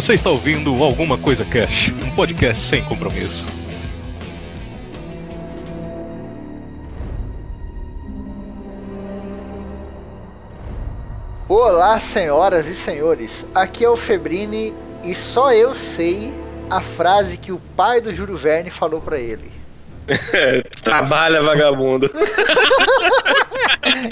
[0.00, 3.44] Você está ouvindo Alguma Coisa Cash, um podcast sem compromisso.
[11.48, 13.44] Olá, senhoras e senhores.
[13.52, 14.72] Aqui é o Febrini
[15.02, 16.32] e só eu sei
[16.70, 19.57] a frase que o pai do Júlio Verne falou para ele.
[20.82, 22.10] Trabalha, vagabundo.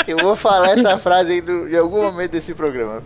[0.06, 3.02] Eu vou falar essa frase aí do, em algum momento desse programa.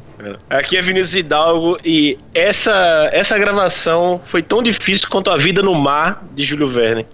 [0.49, 5.75] Aqui é Vinícius Hidalgo e essa, essa gravação foi tão difícil quanto a vida no
[5.75, 7.07] mar de Júlio Verne.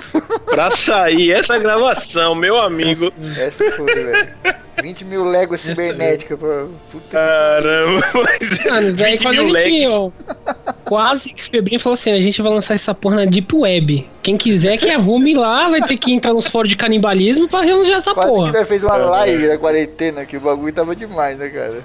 [0.46, 3.12] pra sair essa gravação, meu amigo.
[3.36, 4.34] Essa foi, velho.
[4.82, 6.66] 20 mil léguas cibernéticas pra.
[6.90, 8.64] Puta Caramba, mas.
[8.64, 10.10] Mano, velho, 20 quando mil ó,
[10.84, 14.08] quase que o Febrinho falou assim: a gente vai lançar essa porra na Deep Web.
[14.22, 17.92] Quem quiser que arrume lá, vai ter que entrar nos fóruns de canibalismo pra reunir
[17.92, 18.52] essa Quase que porra.
[18.52, 21.82] nós fez uma live na quarentena, que o bagulho tava demais, né, cara?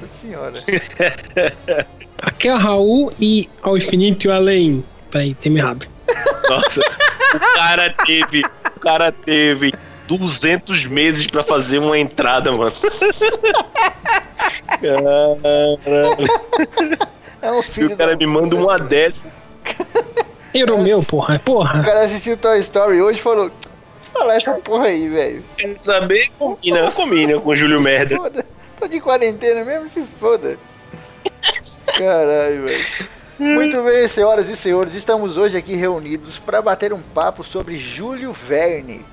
[0.00, 0.54] Nossa senhora.
[2.22, 4.84] Aqui é o Raul e ao infinito e além.
[5.10, 5.86] Peraí, tem errado.
[6.48, 8.42] Nossa, o cara teve.
[8.76, 9.72] O cara teve
[10.06, 12.72] 200 meses pra fazer uma entrada, mano.
[14.80, 15.78] Caralho.
[17.42, 19.28] É um E filho o cara da me manda uma dessa.
[20.54, 21.36] Meu, porra.
[21.36, 21.82] O Porra.
[21.82, 23.50] cara assistiu Toy Story hoje e falou:
[24.12, 25.44] Fala essa porra aí, velho.
[25.56, 26.28] Quer saber?
[26.38, 28.16] Combina, combina com o Júlio Merda.
[28.16, 28.46] Foda.
[28.78, 30.58] Tô de quarentena mesmo, se foda.
[31.86, 32.84] Caralho, velho.
[33.38, 38.32] Muito bem, senhoras e senhores, estamos hoje aqui reunidos para bater um papo sobre Júlio
[38.32, 39.04] Verne,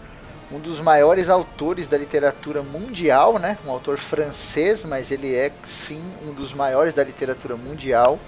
[0.52, 3.58] um dos maiores autores da literatura mundial, né?
[3.66, 8.20] Um autor francês, mas ele é sim um dos maiores da literatura mundial.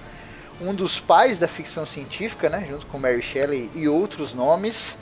[0.62, 2.66] Um dos pais da ficção científica, né?
[2.70, 4.98] Junto com Mary Shelley e outros nomes.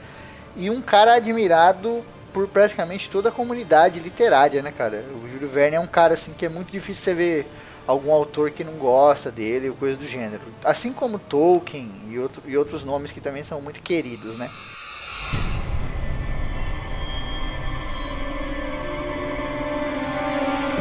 [0.55, 5.05] E um cara admirado por praticamente toda a comunidade literária, né, cara?
[5.23, 7.47] O Júlio Verne é um cara assim que é muito difícil você ver
[7.85, 10.41] algum autor que não gosta dele ou coisa do gênero.
[10.63, 14.49] Assim como Tolkien e, outro, e outros nomes que também são muito queridos, né?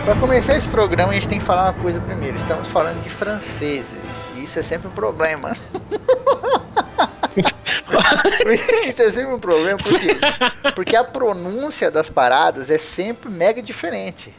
[0.04, 2.36] Para começar esse programa, a gente tem que falar uma coisa primeiro.
[2.36, 3.86] Estamos falando de franceses.
[4.36, 5.52] E isso é sempre um problema.
[8.88, 10.18] isso é sempre um problema, por quê?
[10.74, 14.34] Porque a pronúncia das paradas é sempre mega diferente.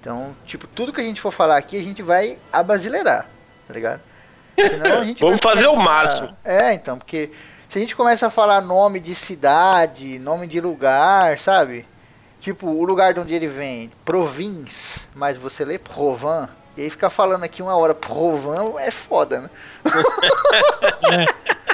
[0.00, 3.26] Então, tipo, tudo que a gente for falar aqui, a gente vai abrasileirar,
[3.66, 4.00] tá ligado?
[4.56, 6.36] Senão a gente Vamos fazer o começar- máximo.
[6.44, 7.30] É, então, porque
[7.68, 11.84] se a gente começa a falar nome de cidade, nome de lugar, sabe?
[12.46, 17.10] Tipo, o lugar de onde ele vem, Provins, mas você lê Provence, e aí ficar
[17.10, 19.50] falando aqui uma hora Provence é foda, né?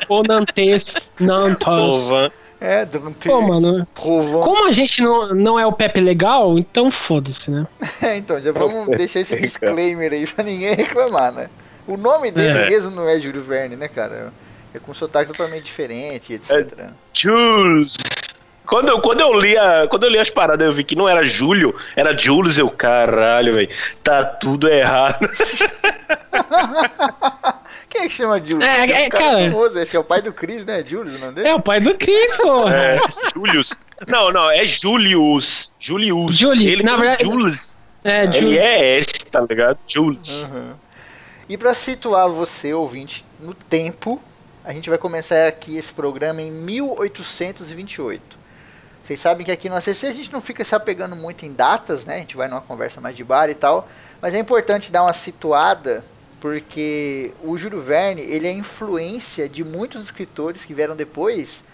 [0.09, 0.87] Ou Nantes,
[1.21, 1.62] Nantes.
[1.62, 2.31] Povan.
[2.59, 3.87] É, Dante, Pô, mano.
[3.94, 4.44] Provence.
[4.44, 7.66] Como a gente não, não é o Pepe legal, então foda-se, né?
[8.00, 11.50] É, então, já vamos deixar esse disclaimer aí pra ninguém reclamar, né?
[11.87, 12.71] O nome dele É.
[12.71, 14.33] mesmo não é Júlio Verne, né, cara?
[14.75, 16.89] É com sotaque totalmente diferente, etc.
[17.12, 17.94] Jules.
[18.66, 21.08] Quando eu, quando, eu li a, quando eu li as paradas, eu vi que não
[21.08, 22.58] era Júlio, era Jules.
[22.58, 23.68] Eu, caralho, velho.
[24.02, 25.18] Tá tudo errado.
[27.90, 28.62] Quem é que chama Julius?
[28.62, 29.50] É, Tem um é, cara, cara.
[29.50, 30.82] famoso, acho que é o pai do Chris, né?
[30.86, 31.48] Julius, o nome dele?
[31.48, 32.74] É o pai do Chris, porra.
[32.74, 32.98] É,
[33.34, 33.84] Julius.
[34.08, 35.72] Não, não, é Julius.
[35.78, 36.36] Julius.
[36.36, 37.86] Julius, Ele na verdade- Jules.
[38.04, 39.78] É, Ele Ju- é S, tá ligado?
[39.86, 40.48] Jules.
[40.50, 40.72] Uhum.
[41.48, 44.20] E pra situar você, ouvinte, no tempo,
[44.64, 48.41] a gente vai começar aqui esse programa em 1828.
[49.02, 52.04] Vocês sabem que aqui no ACC a gente não fica se apegando muito em datas,
[52.04, 52.16] né?
[52.16, 53.88] A gente vai numa conversa mais de bar e tal.
[54.20, 56.04] Mas é importante dar uma situada,
[56.40, 61.64] porque o Júlio Verne, ele é influência de muitos escritores que vieram depois,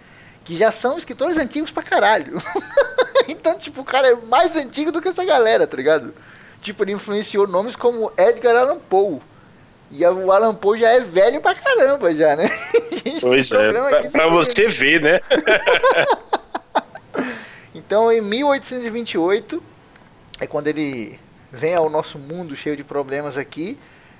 [0.42, 2.38] que já são escritores antigos pra caralho.
[3.28, 6.14] então, tipo, o cara é mais antigo do que essa galera, tá ligado?
[6.62, 9.20] Tipo, ele influenciou nomes como Edgar Allan Poe.
[9.90, 12.48] E o Allan Poe já é velho pra caramba, já, né?
[13.20, 15.20] Pois é, pra, pra você ver, né?
[17.88, 19.62] Então, em 1828,
[20.38, 21.18] é quando ele
[21.50, 23.78] vem ao nosso mundo cheio de problemas aqui,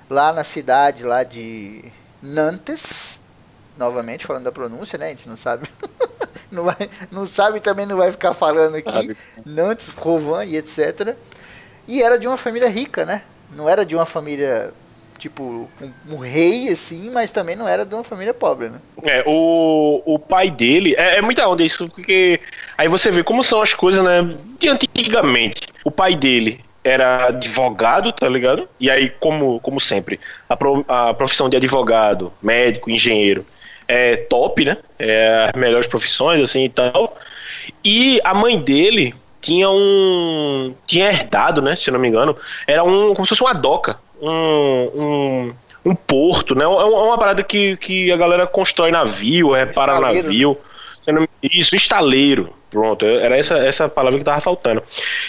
[0.09, 1.85] lá na cidade lá de
[2.19, 3.19] Nantes,
[3.77, 5.05] novamente falando da pronúncia, né?
[5.05, 5.69] A gente não sabe.
[6.49, 8.91] não, vai, não sabe também não vai ficar falando aqui.
[8.91, 9.17] Sabe.
[9.45, 11.15] Nantes, Rovan e etc.
[11.87, 13.21] E era de uma família rica, né?
[13.51, 14.73] Não era de uma família
[15.19, 15.67] tipo um,
[16.09, 18.79] um rei assim, mas também não era de uma família pobre, né?
[19.03, 20.95] É, o, o pai dele.
[20.97, 22.39] É, é muita onda isso, porque
[22.77, 24.35] aí você vê como são as coisas, né?
[24.57, 25.67] De antigamente.
[25.83, 28.67] O pai dele era advogado, tá ligado?
[28.79, 33.45] E aí, como, como sempre, a, pro- a profissão de advogado, médico, engenheiro
[33.87, 34.77] é top, né?
[34.97, 37.17] É as melhores profissões, assim e tal.
[37.83, 40.73] E a mãe dele tinha um.
[40.85, 41.75] Tinha herdado, né?
[41.75, 42.35] Se não me engano.
[42.67, 43.13] Era um.
[43.13, 43.99] Como se fosse uma doca.
[44.21, 44.91] Um.
[44.95, 45.53] um
[45.85, 46.65] um porto, né?
[46.65, 50.57] É uma, uma parada que, que a galera constrói navio, repara Estaleiro, navio.
[51.41, 52.53] Isso, estaleiro.
[52.69, 54.83] Pronto, era essa, essa palavra que tava faltando.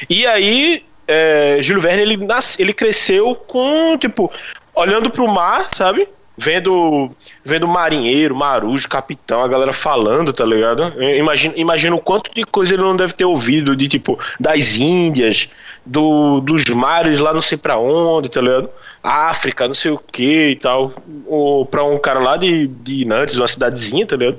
[0.09, 4.31] E aí, é, Júlio Verne, ele, nasce, ele cresceu com, tipo,
[4.75, 6.09] olhando pro mar, sabe?
[6.43, 7.11] Vendo,
[7.45, 10.95] vendo marinheiro, marujo, capitão, a galera falando, tá ligado?
[10.99, 15.51] Imagina, imagina o quanto de coisa ele não deve ter ouvido, de tipo, das Índias,
[15.85, 18.71] do, dos mares lá não sei pra onde, tá ligado?
[19.03, 20.95] África, não sei o que e tal.
[21.27, 24.39] Ou pra um cara lá de, de Nantes, uma cidadezinha, tá ligado?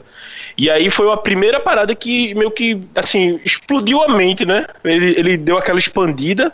[0.57, 4.65] E aí foi a primeira parada que meio que, assim, explodiu a mente, né?
[4.83, 6.51] Ele, ele deu aquela expandida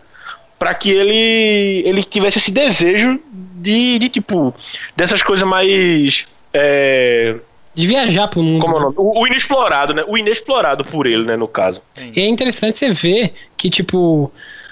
[0.57, 3.19] pra que ele, ele tivesse esse desejo
[3.55, 4.53] de, de tipo,
[4.95, 6.27] dessas coisas mais.
[6.53, 7.35] É,
[7.75, 8.61] De viajar pro mundo.
[8.61, 8.95] como é o nome?
[8.97, 10.03] O, o inexplorado, né?
[10.07, 11.81] O inexplorado por ele, né, no caso.
[12.15, 14.31] E é interessante você ver que, tipo,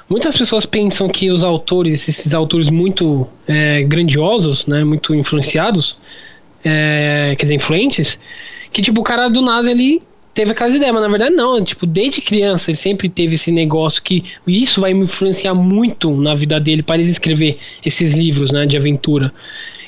[0.10, 5.98] muitas pessoas pensam que os autores, esses autores muito é, grandiosos, né, muito influenciados,
[6.64, 8.18] é, quer dizer, influentes,
[8.72, 10.02] que, tipo, o cara do nada ele
[10.36, 14.04] teve aquelas ideias, mas na verdade não, tipo, desde criança ele sempre teve esse negócio
[14.04, 18.66] que isso vai me influenciar muito na vida dele para ele escrever esses livros, né,
[18.66, 19.34] de aventura.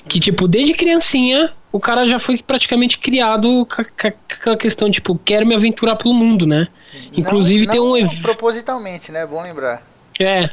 [0.08, 5.46] Que, tipo, desde criancinha, o cara já foi praticamente criado com aquela questão, tipo, quero
[5.46, 6.70] me aventurar pelo mundo, né?
[7.16, 9.24] Inclusive não, tem um propositalmente, né?
[9.24, 9.86] É bom lembrar.
[10.18, 10.50] É,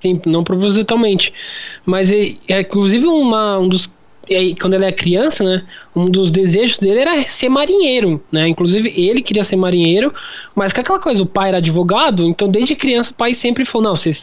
[0.00, 1.32] sim, não propositalmente.
[1.86, 3.90] Mas é, é, inclusive uma, um dos.
[4.34, 5.64] Aí, quando ele é criança, né?
[5.94, 8.48] Um dos desejos dele era ser marinheiro, né?
[8.48, 10.12] Inclusive ele queria ser marinheiro,
[10.54, 13.88] mas com aquela coisa, o pai era advogado, então desde criança o pai sempre falou,
[13.88, 14.14] não, você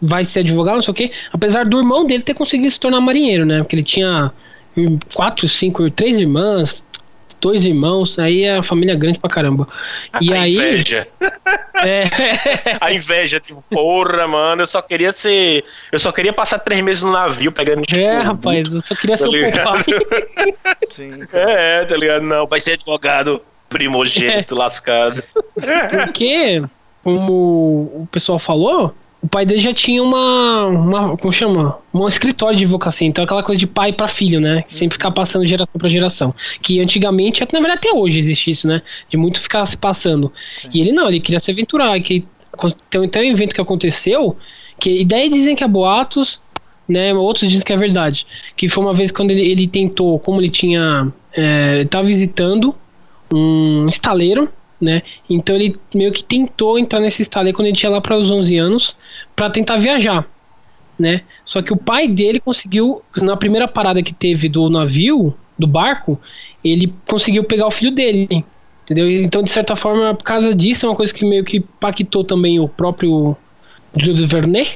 [0.00, 1.10] vai ser advogado, não sei o quê.
[1.32, 3.58] Apesar do irmão dele ter conseguido se tornar marinheiro, né?
[3.58, 4.32] Porque ele tinha
[4.76, 6.84] hum, quatro, cinco, três irmãs,
[7.46, 9.68] dois irmãos, aí é a família grande pra caramba.
[10.20, 10.54] E a aí.
[10.56, 11.06] inveja.
[11.78, 12.08] É,
[12.80, 15.62] A inveja, tipo, porra, mano, eu só queria ser.
[15.92, 18.24] Eu só queria passar três meses no navio pegando é, escorbuto.
[18.24, 19.84] rapaz, eu só queria ser Tá o ligado?
[19.84, 20.54] Popeye.
[20.90, 21.10] Sim.
[21.34, 22.22] É, é, tá ligado?
[22.22, 25.22] Não, vai ser advogado primogênito lascado.
[25.92, 26.62] Porque,
[27.04, 31.78] como o pessoal falou, o pai dele já tinha uma, uma como chama?
[31.92, 33.06] Um escritório de advocacia.
[33.06, 34.64] Então, aquela coisa de pai pra filho, né?
[34.68, 36.34] Sempre ficar passando geração pra geração.
[36.62, 38.82] Que antigamente, na verdade até hoje existe isso, né?
[39.08, 40.32] De muito ficar se passando.
[40.72, 41.98] E ele não, ele queria se aventurar.
[42.00, 42.24] Que,
[42.90, 44.36] tem, tem um evento que aconteceu,
[44.78, 46.38] que e daí dizem que é boatos,
[46.88, 47.12] né?
[47.14, 48.26] Outros dizem que é verdade.
[48.56, 51.12] Que foi uma vez quando ele, ele tentou, como ele tinha.
[51.32, 52.74] É, ele tava visitando
[53.34, 54.48] um estaleiro,
[54.80, 55.02] né?
[55.28, 58.56] Então ele meio que tentou entrar nesse estaleiro quando ele tinha lá para os 11
[58.58, 58.96] anos
[59.34, 60.26] para tentar viajar,
[60.98, 61.22] né?
[61.44, 66.20] Só que o pai dele conseguiu na primeira parada que teve do navio, do barco,
[66.64, 68.44] ele conseguiu pegar o filho dele,
[68.84, 69.10] entendeu?
[69.10, 72.60] Então de certa forma, por causa disso, é uma coisa que meio que impactou também
[72.60, 73.36] o próprio
[73.96, 74.66] Jules Verne,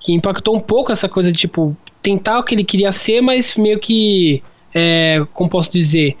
[0.00, 3.56] que impactou um pouco essa coisa de tipo tentar o que ele queria ser, mas
[3.56, 4.42] meio que
[4.74, 6.16] é, como posso dizer,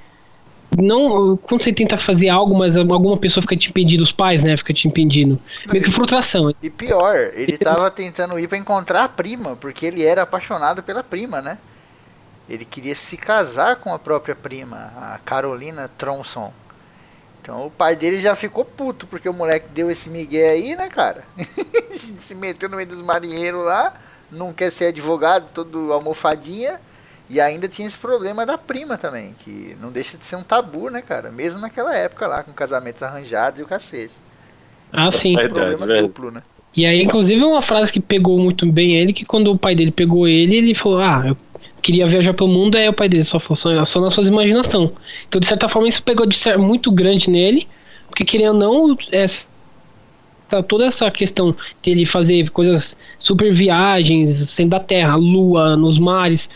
[0.78, 4.56] não quando você tenta fazer algo, mas alguma pessoa fica te impedindo, os pais, né,
[4.56, 5.40] fica te impedindo.
[5.70, 6.54] Meio que frustração.
[6.62, 11.02] E pior, ele tava tentando ir pra encontrar a prima, porque ele era apaixonado pela
[11.02, 11.58] prima, né?
[12.48, 16.52] Ele queria se casar com a própria prima, a Carolina Tronson.
[17.40, 20.88] Então o pai dele já ficou puto, porque o moleque deu esse migué aí, né,
[20.88, 21.24] cara?
[22.20, 23.94] se meteu no meio dos marinheiros lá,
[24.30, 26.80] não quer ser advogado, todo almofadinha.
[27.30, 30.90] E ainda tinha esse problema da prima também, que não deixa de ser um tabu,
[30.90, 31.32] né, cara?
[31.32, 34.14] Mesmo naquela época lá, com casamentos arranjados e o cacete.
[34.92, 35.36] Ah, sim.
[35.36, 36.12] Verdade, problema verdade.
[36.12, 36.44] duplo, né?
[36.76, 39.92] E aí, inclusive, uma frase que pegou muito bem ele, que quando o pai dele
[39.92, 41.38] pegou ele, ele falou, ah, eu
[41.82, 44.92] queria viajar pelo mundo, aí o pai dele só falou, só, só nas suas imaginação.
[45.28, 47.68] Então, de certa forma, isso pegou de cer- muito grande nele,
[48.08, 49.46] porque querendo ou não, essa,
[50.68, 56.48] toda essa questão de ele fazer coisas, super viagens, sendo da terra, lua, nos mares,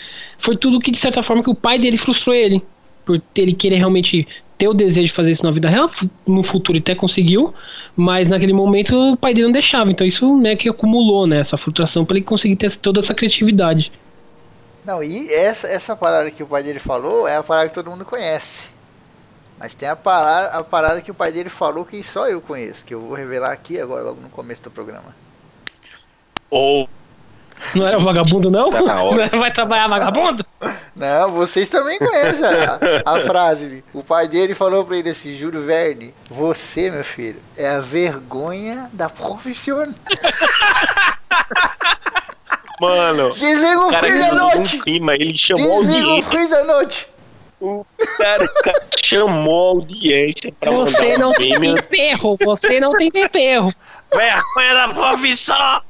[0.45, 2.63] foi tudo que, de certa forma, que o pai dele frustrou ele,
[3.05, 5.91] por ele querer realmente ter o desejo de fazer isso na vida real,
[6.27, 7.53] no futuro até conseguiu,
[7.97, 11.57] mas naquele momento o pai dele não deixava, então isso meio que acumulou, né, essa
[11.57, 13.91] frustração para ele conseguir ter toda essa criatividade.
[14.85, 17.91] Não, e essa, essa parada que o pai dele falou é a parada que todo
[17.91, 18.69] mundo conhece.
[19.59, 22.85] Mas tem a parada, a parada que o pai dele falou que só eu conheço,
[22.85, 25.17] que eu vou revelar aqui agora, logo no começo do programa.
[26.51, 26.89] Ou
[27.75, 28.71] Não era vagabundo, não?
[28.71, 29.29] Tá na hora.
[29.37, 30.45] Vai trabalhar vagabundo?
[30.95, 33.85] Não, vocês também conhecem a, a frase.
[33.93, 38.89] O pai dele falou pra ele assim, Júlio Verne, você, meu filho, é a vergonha
[38.93, 39.95] da profissão.
[42.81, 44.79] Mano, Desliga o cara freeze à ganhou um noite!
[44.79, 47.09] clima, ele chamou a Desliga o à noite!
[47.61, 47.87] O
[48.19, 53.11] cara, o cara chamou a audiência pra Você não um tem perro, você não tem
[53.11, 53.73] perro.
[54.13, 55.81] Vergonha da profissão!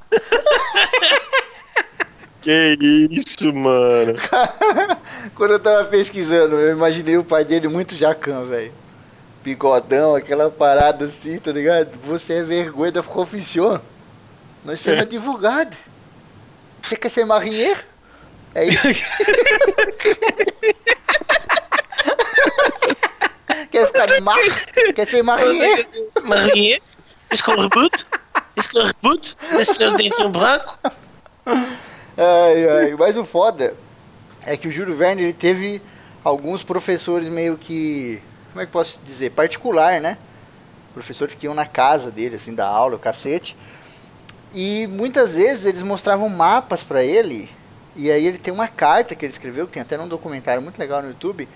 [2.45, 2.77] Que
[3.11, 4.13] isso, mano.
[5.35, 8.71] Quando eu tava pesquisando, eu imaginei o pai dele muito jacan, velho.
[9.43, 11.99] Bigodão, aquela parada assim, tá ligado?
[12.05, 13.81] Você é vergonha da profissão.
[14.63, 15.75] Nós somos advogado.
[16.87, 17.81] Você quer ser marinheiro?
[18.55, 18.83] É isso.
[23.71, 24.39] quer ficar no mar?
[24.95, 25.89] Quer ser marinheiro?
[26.23, 26.83] Marinheiro?
[27.31, 28.07] Escorrebuto?
[28.55, 29.35] Escorrebuto?
[29.59, 30.79] Esse seu dentinho branco?
[32.17, 32.95] Ai, ai.
[32.99, 33.75] Mas o foda
[34.47, 35.83] é que o Júlio Verne ele teve
[36.23, 38.21] alguns professores meio que.
[38.53, 39.31] Como é que posso dizer?
[39.31, 40.17] Particular, né?
[40.93, 43.57] Professores que iam na casa dele, assim, da aula, o cacete.
[44.55, 47.51] E muitas vezes eles mostravam mapas para ele.
[47.97, 50.79] E aí ele tem uma carta que ele escreveu, que tem até um documentário muito
[50.79, 51.49] legal no YouTube.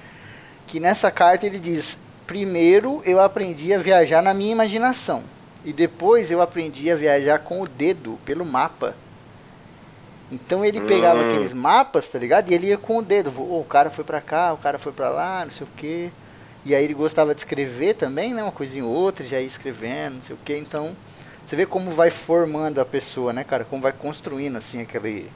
[0.66, 5.22] Que nessa carta ele diz: Primeiro eu aprendi a viajar na minha imaginação.
[5.64, 8.94] E depois eu aprendi a viajar com o dedo, pelo mapa.
[10.30, 11.28] Então ele pegava Hum.
[11.28, 12.50] aqueles mapas, tá ligado?
[12.50, 13.32] E ele ia com o dedo.
[13.37, 16.11] Oh, o cara foi pra cá, o cara foi pra lá, não sei o quê.
[16.66, 18.42] E aí ele gostava de escrever também, né?
[18.42, 20.58] Uma coisinha ou outra, já ia escrevendo, não sei o quê.
[20.58, 20.94] Então,
[21.47, 23.64] você vê como vai formando a pessoa, né, cara?
[23.64, 25.30] Como vai construindo, assim, aquele,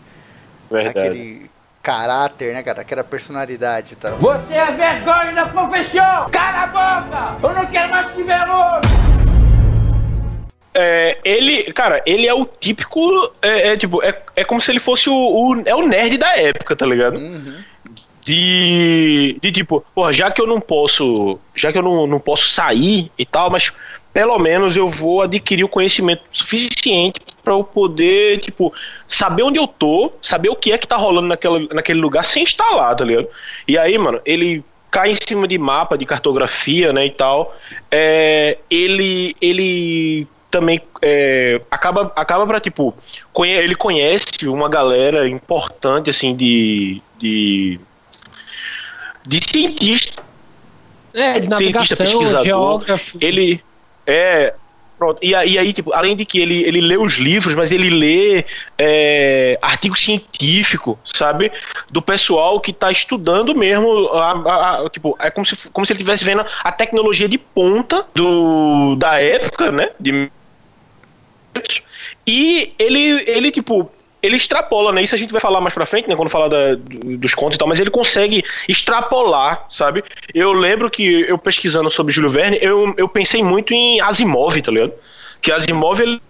[0.71, 0.99] Verdade.
[0.99, 1.51] aquele
[1.83, 2.83] caráter, né, cara?
[2.83, 4.19] Aquela personalidade e tal.
[4.19, 6.29] Você é vergonha da profissão!
[6.31, 7.49] Cala a boca!
[7.49, 9.02] Eu não quero mais te ver hoje!
[10.75, 13.31] É, ele, cara, ele é o típico.
[13.43, 16.37] É, é tipo, é, é como se ele fosse o, o- É o nerd da
[16.39, 17.19] época, tá ligado?
[17.19, 17.57] Uhum.
[18.25, 19.39] De.
[19.41, 21.39] De tipo, porra, já que eu não posso.
[21.55, 23.73] Já que eu não, não posso sair e tal, mas
[24.13, 28.73] pelo menos eu vou adquirir o conhecimento suficiente pra eu poder, tipo,
[29.09, 32.45] saber onde eu tô, saber o que é que tá rolando naquela, naquele lugar sem
[32.45, 33.27] estar lá, tá ligado?
[33.67, 37.57] E aí, mano, ele cai em cima de mapa, de cartografia, né, e tal.
[37.91, 42.95] É, ele, ele também é, acaba, acaba pra, tipo,
[43.33, 47.81] conhe- ele conhece uma galera importante, assim, de, de,
[49.27, 50.23] de cientistas,
[51.15, 53.19] É, de Cientista, pesquisador, geógrafo.
[53.21, 53.61] ele
[54.07, 54.55] é
[54.99, 55.19] pronto.
[55.23, 57.91] E, aí- e aí tipo além de que ele, ele lê os livros mas ele
[57.91, 58.45] lê
[58.79, 61.51] é, artigo científico sabe?
[61.91, 65.93] Do pessoal que está estudando mesmo a, a- a- tipo é como se como se
[65.93, 69.91] ele estivesse vendo a tecnologia de ponta do da época né?
[69.99, 70.31] De
[72.27, 73.91] e ele ele tipo
[74.23, 75.03] ele extrapola, né?
[75.03, 76.15] Isso a gente vai falar mais pra frente, né?
[76.15, 80.05] Quando falar da- do- dos contos e tal, mas ele consegue extrapolar, sabe?
[80.33, 84.71] Eu lembro que eu pesquisando sobre Júlio Verne, eu, eu pensei muito em Asimov, tá
[84.71, 84.93] ligado?
[85.41, 86.23] Que Asimov, ele,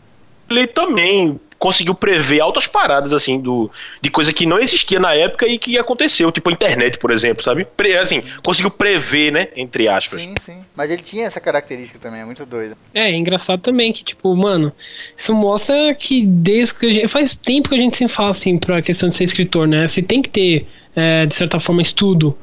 [0.48, 5.46] ele também conseguiu prever altas paradas, assim, do, de coisa que não existia na época
[5.46, 7.64] e que aconteceu, tipo a internet, por exemplo, sabe?
[7.64, 9.46] Pre, assim, conseguiu prever, né?
[9.54, 10.20] Entre aspas.
[10.20, 10.64] Sim, sim.
[10.74, 12.76] Mas ele tinha essa característica também, é muito doido.
[12.92, 14.72] É, é engraçado também que, tipo, mano,
[15.16, 18.58] isso mostra que desde que a gente, faz tempo que a gente sempre fala assim
[18.58, 19.86] pra questão de ser escritor, né?
[19.86, 20.66] Você tem que ter,
[20.96, 22.36] é, de certa forma, estudo.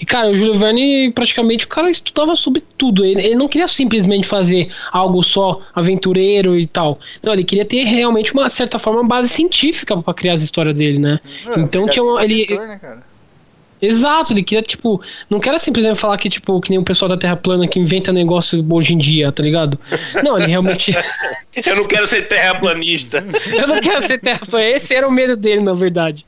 [0.00, 3.04] E, cara, o Júlio Verne, praticamente, o cara estudava sobre tudo.
[3.04, 6.98] Ele, ele não queria simplesmente fazer algo só aventureiro e tal.
[7.22, 10.98] Não, ele queria ter realmente uma certa forma base científica pra criar as histórias dele,
[10.98, 11.20] né?
[11.46, 13.08] É, então tinha uma, ele, escritor, né, cara?
[13.80, 15.00] Exato, ele queria, tipo,
[15.30, 18.12] não quero simplesmente falar que, tipo, que nem o pessoal da Terra plana que inventa
[18.12, 19.78] negócio hoje em dia, tá ligado?
[20.22, 20.92] Não, ele realmente.
[21.64, 23.18] Eu não quero ser terraplanista.
[23.46, 24.64] eu não quero ser Terra plana.
[24.68, 26.24] Esse era o medo dele, na verdade.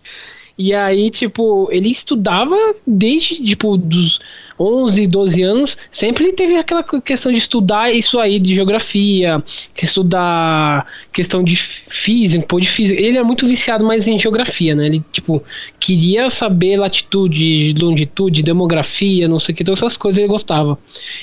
[0.63, 2.55] E aí, tipo, ele estudava
[2.87, 4.21] desde, tipo, dos
[4.59, 9.43] 11, 12 anos, sempre teve aquela questão de estudar isso aí de geografia,
[9.83, 13.01] estudar questão de física, pô, de física.
[13.01, 14.85] Ele é muito viciado mais em geografia, né?
[14.85, 15.43] Ele, tipo,
[15.79, 20.79] queria saber latitude, longitude, demografia, não sei o que, todas essas coisas ele gostava.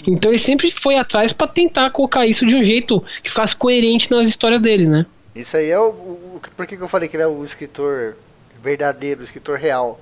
[0.08, 4.10] Então ele sempre foi atrás pra tentar colocar isso de um jeito que ficasse coerente
[4.10, 5.06] nas histórias dele, né?
[5.36, 6.41] Isso aí é o, o.
[6.56, 8.15] Por que, que eu falei que ele é o escritor
[8.61, 9.99] verdadeiro, escritor real?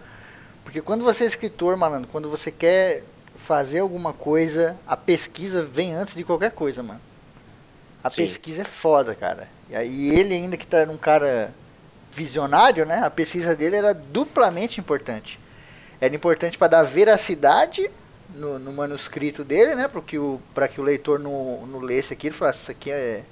[0.63, 3.03] Porque quando você é escritor, malandro, quando você quer
[3.45, 6.99] fazer alguma coisa, a pesquisa vem antes de qualquer coisa, mano.
[8.03, 8.23] A Sim.
[8.23, 9.47] pesquisa é foda, cara.
[9.69, 11.53] E aí ele ainda que tá um cara
[12.11, 13.01] visionário, né?
[13.03, 15.39] A pesquisa dele era duplamente importante.
[15.99, 17.89] Era importante para dar veracidade
[18.33, 19.87] no, no manuscrito dele, né?
[19.87, 20.39] Para que o,
[20.71, 23.23] que o leitor não, não lesse aquilo e falasse, isso aqui é,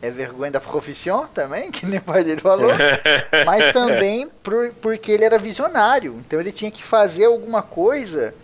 [0.00, 2.70] é vergonha da profissão também, que nem o pai dele falou.
[3.44, 6.22] Mas também por, porque ele era visionário.
[6.26, 8.34] Então ele tinha que fazer alguma coisa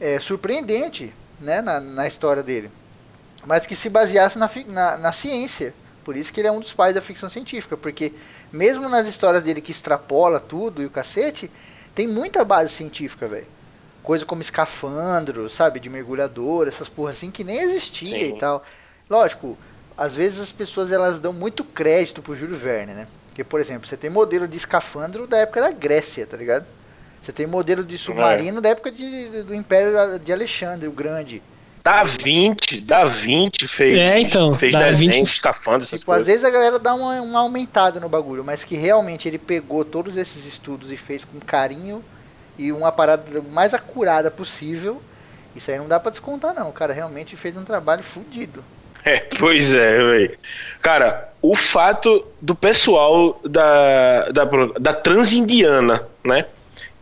[0.00, 2.70] é, surpreendente né, na, na história dele.
[3.44, 5.74] Mas que se baseasse na, na, na ciência.
[6.04, 7.76] Por isso que ele é um dos pais da ficção científica.
[7.76, 8.12] Porque
[8.52, 11.50] mesmo nas histórias dele que extrapola tudo e o cacete,
[11.94, 13.46] tem muita base científica, velho.
[14.04, 15.80] Coisa como escafandro, sabe?
[15.80, 18.36] De mergulhador, essas porra assim que nem existia Sim.
[18.36, 18.64] e tal.
[19.10, 19.58] Lógico,
[19.96, 23.06] às vezes as pessoas elas dão muito crédito pro Júlio Verne, né?
[23.28, 26.66] Porque, por exemplo, você tem modelo de escafandro da época da Grécia, tá ligado?
[27.20, 31.42] Você tem modelo de submarino da época de, do Império de Alexandre, o Grande.
[31.84, 35.32] Da 20, da 20 fez, É, então, fez da desenho, 20.
[35.32, 36.26] escafandro, essas Tipo, às coisas.
[36.26, 40.16] vezes a galera dá uma, uma aumentada no bagulho, mas que realmente ele pegou todos
[40.16, 42.04] esses estudos e fez com carinho
[42.58, 45.02] e uma parada o mais acurada possível.
[45.56, 46.68] Isso aí não dá pra descontar, não.
[46.68, 48.64] O cara realmente fez um trabalho fudido.
[49.04, 50.38] É, pois é, velho.
[50.80, 54.44] Cara, o fato do pessoal da, da,
[54.78, 56.46] da Transindiana, né?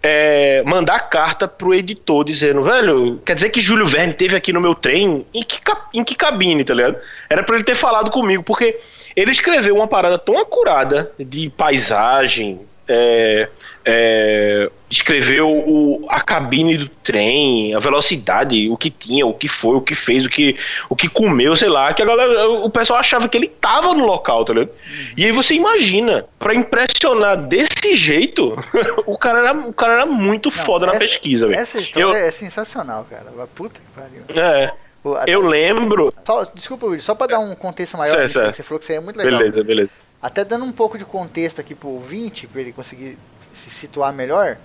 [0.02, 4.60] é, mandar carta pro editor dizendo, velho, quer dizer que Júlio Verne teve aqui no
[4.60, 5.26] meu trem?
[5.32, 5.60] Em que,
[5.92, 6.96] em que cabine, tá ligado?
[7.28, 8.78] Era pra ele ter falado comigo, porque
[9.14, 12.60] ele escreveu uma parada tão acurada de paisagem,
[12.92, 13.48] é,
[13.84, 19.76] é, escreveu o, a cabine do trem, a velocidade, o que tinha, o que foi,
[19.76, 20.56] o que fez, o que,
[20.88, 24.04] o que comeu, sei lá, que a galera, o pessoal achava que ele tava no
[24.04, 24.70] local, tá ligado?
[25.16, 28.58] E aí você imagina, pra impressionar desse jeito,
[29.06, 31.60] o cara era, o cara era muito Não, foda na essa- pesquisa, velho.
[31.60, 33.26] Essa história Eu- é sensacional, cara.
[33.54, 34.22] Puta que pariu.
[34.46, 34.72] É,
[35.16, 36.12] até- eu lembro.
[36.26, 38.50] só- desculpa, Wilson, só pra dar um contexto maior Certo, certo.
[38.50, 39.38] que você falou que isso aí é muito legal.
[39.38, 39.90] Beleza, beleza.
[40.22, 43.18] Até dando um pouco de contexto aqui pro ouvinte, pra ele conseguir
[43.54, 44.58] se situar melhor.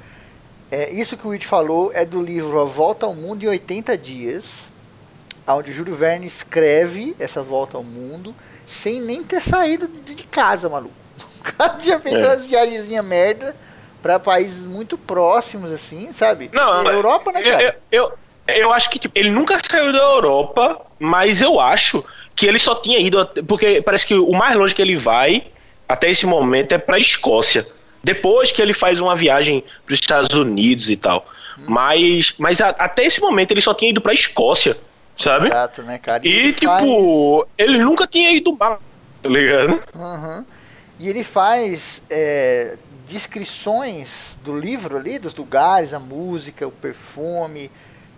[0.72, 3.98] É, isso que o Witt falou é do livro A Volta ao Mundo em 80
[3.98, 4.68] Dias,
[5.48, 8.34] onde Júlio Verne escreve essa volta ao mundo
[8.66, 10.94] sem nem ter saído de, casa, maluco.
[11.40, 12.26] O cara tinha feito É.
[12.26, 13.56] umas viagenzinhas merda
[14.02, 16.50] pra países muito próximos, assim, sabe?
[16.52, 17.80] Não, Europa, né, cara?
[17.92, 18.12] Eu,
[18.48, 22.04] eu, eu acho que tipo, ele nunca saiu da Europa, mas eu acho
[22.36, 23.26] que ele só tinha ido.
[23.48, 25.46] Porque parece que o mais longe que ele vai
[25.88, 27.66] até esse momento é pra Escócia.
[28.04, 31.26] Depois que ele faz uma viagem para os Estados Unidos e tal.
[31.58, 31.64] Hum.
[31.68, 34.78] Mas, mas a- até esse momento ele só tinha ido pra Escócia,
[35.18, 35.48] sabe?
[35.48, 36.22] Exato, né, cara?
[36.28, 38.80] E, ele tipo, ele nunca tinha ido mal,
[39.24, 39.82] tá ligado?
[39.96, 40.46] Uhum.
[41.00, 47.70] E ele faz é, descrições do livro ali, dos lugares, a música, o perfume,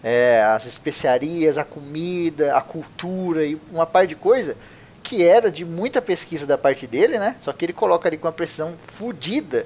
[0.04, 4.56] é, as especiarias, a comida, a cultura e uma par de coisa
[5.04, 7.38] que era de muita pesquisa da parte dele, né?
[7.42, 9.66] Só que ele coloca ali com uma precisão fodida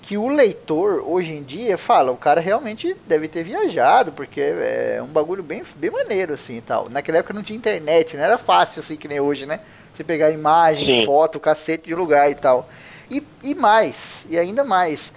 [0.00, 5.00] que o leitor hoje em dia fala, o cara realmente deve ter viajado, porque é
[5.02, 6.88] um bagulho bem, bem maneiro assim e tal.
[6.88, 9.58] Naquela época não tinha internet, não era fácil assim que nem hoje, né?
[9.92, 11.04] Você pegar imagem, Sim.
[11.06, 12.68] foto, cacete de lugar e tal.
[13.10, 15.12] E, e mais, e ainda mais.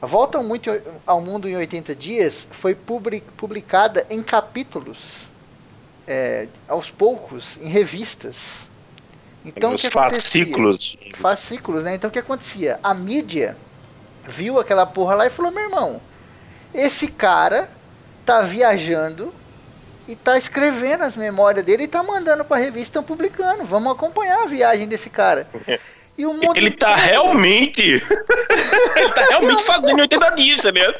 [0.00, 0.70] A Volta ao Muito-
[1.06, 4.98] ao Mundo em 80 Dias foi publi- publicada em capítulos,
[6.06, 8.68] é, aos poucos, em revistas.
[9.44, 10.96] Então, Os que fascículos.
[11.18, 11.94] fascículos, né?
[11.94, 12.78] Então o que acontecia?
[12.82, 13.56] A mídia
[14.26, 16.00] viu aquela porra lá e falou: meu irmão,
[16.74, 17.70] esse cara
[18.24, 19.32] tá viajando
[20.08, 23.64] e tá escrevendo as memórias dele e tá mandando pra revista, estão publicando.
[23.64, 25.48] Vamos acompanhar a viagem desse cara.
[26.18, 27.82] E o mundo Ele tá inteiro- realmente.
[28.96, 30.94] ele tá realmente fazendo 80 dias, tá ligado?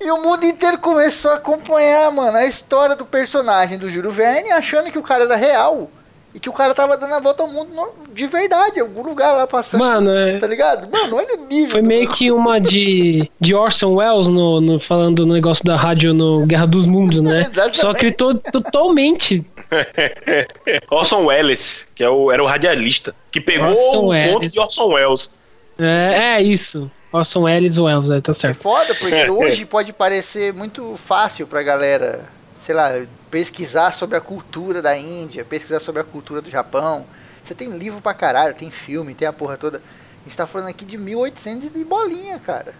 [0.00, 4.50] E o mundo inteiro começou a acompanhar, mano, a história do personagem do Júlio Verne,
[4.50, 5.90] achando que o cara era real.
[6.34, 7.70] E que o cara tava dando a volta ao mundo
[8.12, 9.80] de verdade, em algum lugar lá passando.
[9.80, 10.86] Mano, é, Tá ligado?
[10.90, 11.70] Mano, olha o nível.
[11.70, 12.18] foi meio bagulho.
[12.18, 16.66] que uma de, de Orson Welles no, no- falando no negócio da rádio no Guerra
[16.66, 17.50] dos Mundos, né?
[17.72, 19.42] Só que to, totalmente.
[20.90, 24.32] Orson Welles, que é o, era o radialista, que pegou Orson o Welles.
[24.32, 25.34] ponto de Orson Welles.
[25.78, 26.90] É, é isso.
[27.12, 28.58] Orson Welles Welles, é, tá É certo.
[28.60, 32.24] foda, porque hoje pode parecer muito fácil pra galera,
[32.64, 32.90] sei lá,
[33.30, 37.06] pesquisar sobre a cultura da Índia, pesquisar sobre a cultura do Japão.
[37.44, 39.78] Você tem livro pra caralho, tem filme, tem a porra toda.
[39.78, 42.74] A gente tá falando aqui de 1800 de bolinha, cara.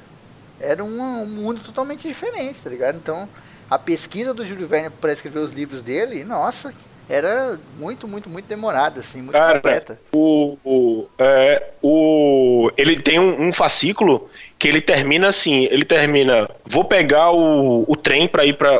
[0.58, 2.96] Era um, um mundo totalmente diferente, tá ligado?
[2.96, 3.28] Então,
[3.70, 6.72] a pesquisa do Júlio Verne pra escrever os livros dele, nossa,
[7.08, 10.00] era muito, muito, muito demorada, assim, muito Cara, completa.
[10.12, 16.48] O, o, é, o, ele tem um, um fascículo que ele termina assim, ele termina,
[16.64, 18.78] vou pegar o, o trem para ir para,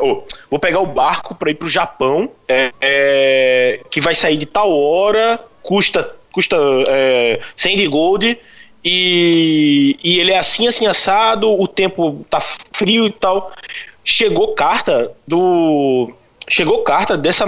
[0.49, 4.77] vou pegar o barco para ir pro Japão, é, é, que vai sair de tal
[4.77, 6.55] hora, custa custa
[6.87, 8.39] é, 100 de gold
[8.85, 13.51] e, e ele é assim assim assado, o tempo tá frio e tal.
[14.05, 16.13] Chegou carta do
[16.49, 17.45] chegou carta dessa,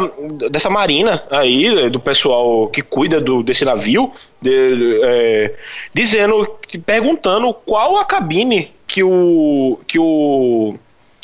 [0.51, 5.53] dessa marina aí, do pessoal que cuida do, desse navio, de- é,
[5.93, 10.75] dizendo, perguntando qual a cabine que o que o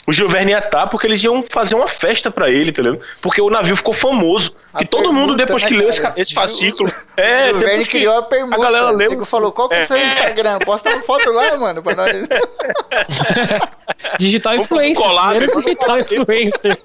[0.08, 3.02] o Gil Verne ia estar, porque eles iam fazer uma festa pra ele, tá ligado?
[3.24, 4.56] Porque o navio ficou famoso.
[4.72, 6.92] A Que todo mundo, depois né, que leu esse, esse fascículo.
[7.18, 8.56] É, o depois que criou a permuta.
[8.56, 9.18] a galera leu.
[9.18, 10.60] O falou, qual que é o seu É, Instagram?
[10.60, 12.12] Posta uma foto lá, mano, pra nós.
[14.20, 14.96] Digital fazer um influencer.
[15.04, 16.78] collab, digital influencer.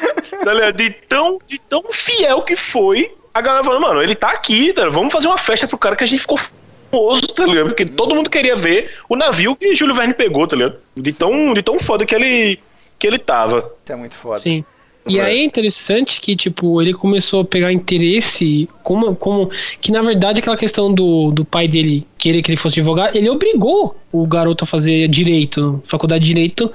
[0.44, 4.72] tá de, tão, de tão fiel que foi, a galera falou, mano, ele tá aqui,
[4.72, 7.68] tá vamos fazer uma festa pro cara que a gente ficou famoso, tá ligado?
[7.68, 10.76] Porque todo mundo queria ver o navio que Júlio Verne pegou, tá ligado?
[10.96, 12.58] De tão, de tão foda que ele,
[12.98, 13.58] que ele tava.
[13.58, 14.40] Isso é muito foda.
[14.40, 14.64] Sim.
[15.06, 15.22] E É.
[15.22, 20.40] aí é interessante que, tipo, ele começou a pegar interesse, como, como que na verdade
[20.40, 24.64] aquela questão do, do pai dele querer que ele fosse advogado, ele obrigou o garoto
[24.64, 26.70] a fazer direito, faculdade de direito,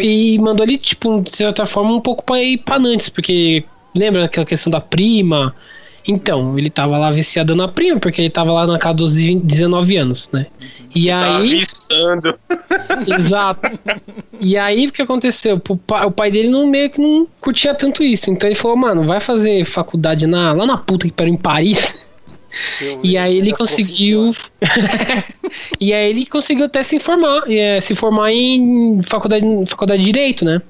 [0.00, 4.24] e mandou ele, tipo, de certa forma, um pouco pra ir pra Nantes, porque lembra
[4.24, 5.54] aquela questão da prima?
[6.08, 9.42] Então, ele tava lá viciado na prima, porque ele tava lá na casa dos 20
[9.44, 10.46] 19 anos, né?
[10.94, 11.34] E Tá aí.
[11.34, 12.38] avisando.
[13.18, 13.60] Exato.
[14.40, 15.60] E aí o que aconteceu?
[15.68, 18.30] O pai, o pai dele não meio que não curtia tanto isso.
[18.30, 21.92] Então ele falou, mano, vai fazer faculdade na, lá na puta que pariu em Paris.
[22.78, 24.34] Seu E aí ele conseguiu.
[25.80, 30.44] e aí ele conseguiu até se informar, é, se formar em faculdade, faculdade de Direito,
[30.44, 30.60] né?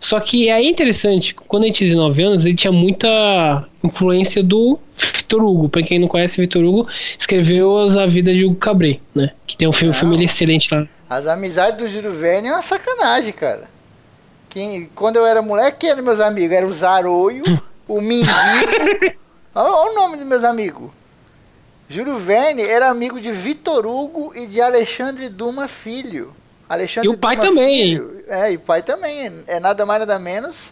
[0.00, 5.42] Só que é interessante, quando ele tinha 19 anos, ele tinha muita influência do Vitor
[5.42, 5.68] Hugo.
[5.68, 9.32] Pra quem não conhece, Vitor Hugo escreveu as A Vida de Hugo Cabret, né?
[9.46, 10.00] Que tem um filme, Não.
[10.00, 10.86] filme excelente lá.
[11.10, 13.68] As amizades do Júlio Verne é uma sacanagem, cara.
[14.48, 16.56] Quem, quando eu era moleque, quem eram meus amigos?
[16.56, 17.44] Era o Zaroio,
[17.88, 18.28] o Mendigo.
[19.54, 20.88] Olha, olha o nome dos meus amigos.
[21.88, 26.34] Júlio Verne era amigo de Vitor Hugo e de Alexandre Duma Filho.
[26.68, 28.24] Alexandre E o pai Dumas também, Filho.
[28.28, 29.42] É, e o pai também.
[29.46, 30.70] É nada mais nada menos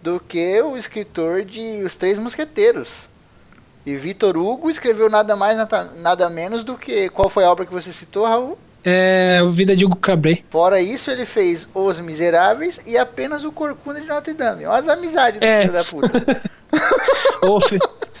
[0.00, 3.08] do que o escritor de Os Três Mosqueteiros.
[3.84, 7.08] E Vitor Hugo escreveu nada mais nada, nada menos do que.
[7.08, 8.56] Qual foi a obra que você citou, Raul?
[8.84, 10.44] É, a Vida de Hugo Cabret.
[10.50, 14.66] Fora isso, ele fez Os Miseráveis e apenas o Corcunda de Notre Dame.
[14.66, 15.62] Olha as amizades do É.
[15.62, 16.42] filho da puta.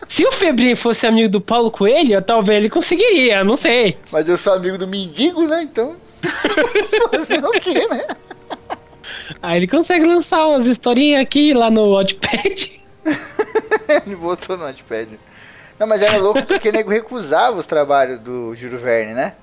[0.08, 3.98] Se o Febrinho fosse amigo do Paulo Coelho, talvez ele conseguiria, não sei.
[4.12, 5.62] Mas eu sou amigo do mendigo, né?
[5.62, 5.96] Então.
[7.10, 8.06] Fazer o quê, né?
[9.42, 12.80] Aí ele consegue lançar umas historinhas aqui lá no Wattpad.
[14.06, 15.18] Ele botou no Notepad.
[15.78, 19.34] Não, mas era louco porque o nego recusava os trabalhos do Júlio Verne, né?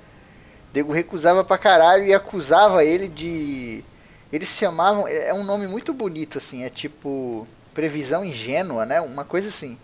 [0.73, 3.83] O nego recusava pra caralho e acusava ele de.
[4.31, 5.07] Eles se chamavam.
[5.07, 6.63] É um nome muito bonito, assim.
[6.63, 7.47] É tipo.
[7.73, 8.99] Previsão ingênua, né?
[8.99, 9.77] Uma coisa assim.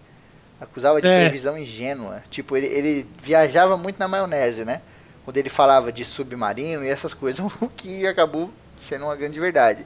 [0.59, 1.21] Acusava de É.
[1.29, 2.23] previsão ingênua.
[2.29, 4.81] Tipo, ele, ele viajava muito na maionese, né?
[5.23, 9.85] Quando ele falava de submarino e essas coisas, o que acabou sendo uma grande verdade.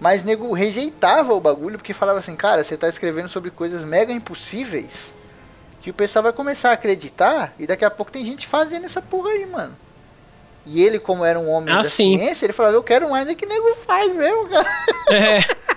[0.00, 4.12] Mas nego rejeitava o bagulho porque falava assim, cara, você tá escrevendo sobre coisas mega
[4.12, 5.12] impossíveis
[5.80, 9.02] que o pessoal vai começar a acreditar e daqui a pouco tem gente fazendo essa
[9.02, 9.76] porra aí, mano.
[10.66, 12.16] E ele, como era um homem Ah, da sim.
[12.18, 14.68] ciência, ele falava, eu quero mais é que nego faz mesmo, cara.
[15.10, 15.44] É.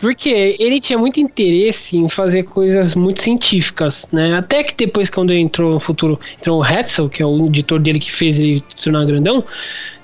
[0.00, 4.34] Porque ele tinha muito interesse em fazer coisas muito científicas, né?
[4.34, 8.00] Até que depois, quando entrou no futuro, entrou o Hetzel, que é o editor dele
[8.00, 9.44] que fez ele se tornar grandão,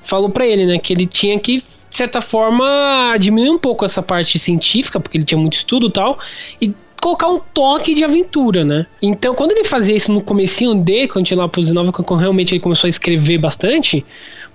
[0.05, 1.59] falou pra ele, né, que ele tinha que,
[1.91, 5.93] de certa forma, diminuir um pouco essa parte científica, porque ele tinha muito estudo e
[5.93, 6.19] tal,
[6.61, 8.87] e colocar um toque de aventura, né?
[9.03, 12.53] Então, quando ele fazia isso no comecinho dele, quando tinha lá pros 19, quando realmente
[12.53, 14.05] ele começou a escrever bastante,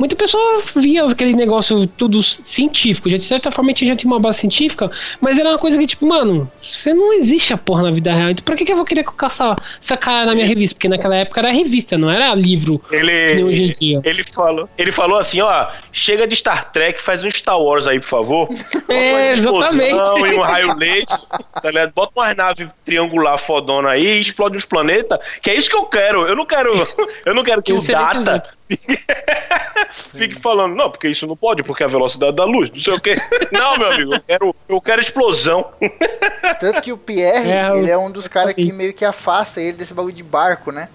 [0.02, 4.20] muita pessoa via aquele negócio tudo científico, de certa forma a gente já tinha uma
[4.20, 7.92] base científica, mas era uma coisa que, tipo, mano, você não existe a porra na
[7.92, 10.48] vida real, então pra que, que eu vou querer colocar essa, essa cara na minha
[10.48, 10.74] revista?
[10.74, 14.02] Porque naquela época era revista, não era livro que nem hoje em Ele, dia.
[14.04, 18.00] ele, falou, ele falou assim, ó, chega de Star Trek, faz um Star Wars aí,
[18.00, 18.50] por favor.
[18.90, 19.92] É, exatamente.
[19.92, 21.20] e um raio laser,
[21.62, 21.94] tá ligado?
[21.94, 25.86] Bota uma nave triangular fodona aí e explode uns planetas, que é isso que eu
[25.86, 26.26] quero.
[26.28, 26.88] Eu não quero,
[27.24, 28.44] eu não quero que o Data
[30.14, 32.94] fique falando, não, porque isso não pode, porque é a velocidade da luz, não sei
[32.94, 33.16] o quê.
[33.52, 35.72] Não, meu amigo, eu quero, eu quero explosão.
[36.60, 39.60] Tanto que o Pierre, É, ele eu- é um dos caras que meio que afasta
[39.62, 40.90] ele desse bagulho de barco, né?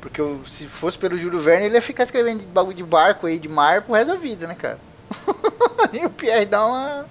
[0.00, 3.26] Porque o- se fosse pelo Júlio Verne, ele ia ficar escrevendo de bagulho de barco
[3.26, 4.78] aí, de mar, pro resto da vida, né, cara?
[5.92, 7.06] e o Pierre dá uma...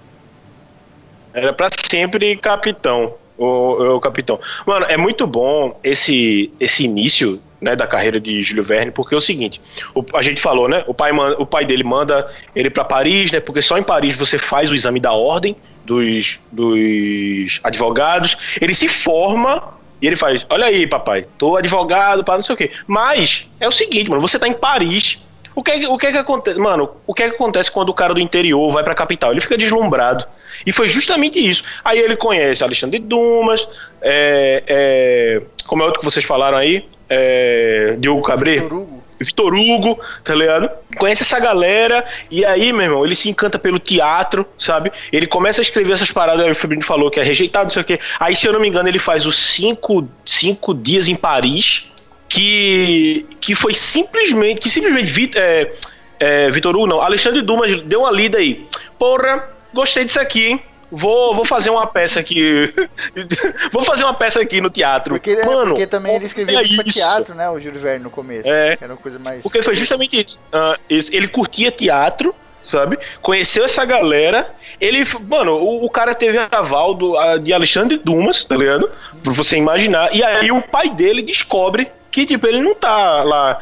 [1.32, 3.14] Era pra sempre capitão.
[3.36, 4.38] O, o capitão.
[4.64, 9.18] Mano, é muito bom esse, esse início né, da carreira de Júlio Verne, porque é
[9.18, 9.60] o seguinte:
[9.94, 10.84] o- a gente falou, né?
[10.86, 13.40] O pai, man- o pai dele manda ele pra Paris, né?
[13.40, 18.56] Porque só em Paris você faz o exame da ordem dos, dos advogados.
[18.60, 22.58] Ele se forma e ele faz: Olha aí, papai, tô advogado para não sei o
[22.58, 22.70] quê.
[22.86, 25.24] Mas é o seguinte, mano, você tá em Paris.
[25.56, 26.90] O que, é o que é que acontece, mano?
[27.06, 29.30] O que é que acontece quando o cara do interior vai pra capital?
[29.30, 30.26] Ele fica deslumbrado.
[30.66, 31.62] E foi justamente isso.
[31.84, 33.68] Aí ele conhece Alexandre Dumas,
[34.02, 36.84] é, é, como é outro que vocês falaram aí?
[37.08, 38.60] É, Diogo Cabret.
[38.60, 39.04] Vitor Hugo.
[39.20, 40.68] Vitor Hugo, tá ligado?
[40.98, 44.90] Conhece essa galera e aí, meu irmão, ele se encanta pelo teatro, sabe?
[45.12, 47.82] Ele começa a escrever essas paradas, aí o Fabrício falou que é rejeitado, não sei
[47.82, 48.00] o quê.
[48.18, 51.92] Aí, se eu não me engano, ele faz os cinco, cinco dias em Paris,
[52.28, 55.72] que, que foi simplesmente, que simplesmente Vit- é,
[56.18, 58.66] é, Vitor Hugo, não, Alexandre Dumas deu uma lida aí.
[58.98, 60.62] Porra, gostei disso aqui, hein?
[60.94, 62.72] Vou, vou fazer uma peça aqui.
[63.72, 65.14] vou fazer uma peça aqui no teatro.
[65.14, 67.48] Porque, é, Mano, porque também ele escrevia é teatro, né?
[67.50, 68.48] O Júlio Verne no começo.
[68.48, 68.76] É.
[68.80, 69.42] Era uma coisa mais.
[69.42, 70.40] Porque foi justamente isso.
[70.88, 71.14] Isso.
[71.14, 72.98] Ele curtia teatro, sabe?
[73.20, 74.54] Conheceu essa galera.
[74.80, 78.90] Ele, mano, o, o cara teve aval do, a- de Alexandre Dumas, tá ligado?
[79.22, 80.14] Pra você imaginar.
[80.14, 83.58] E aí o pai dele descobre que, tipo, ele não tá lá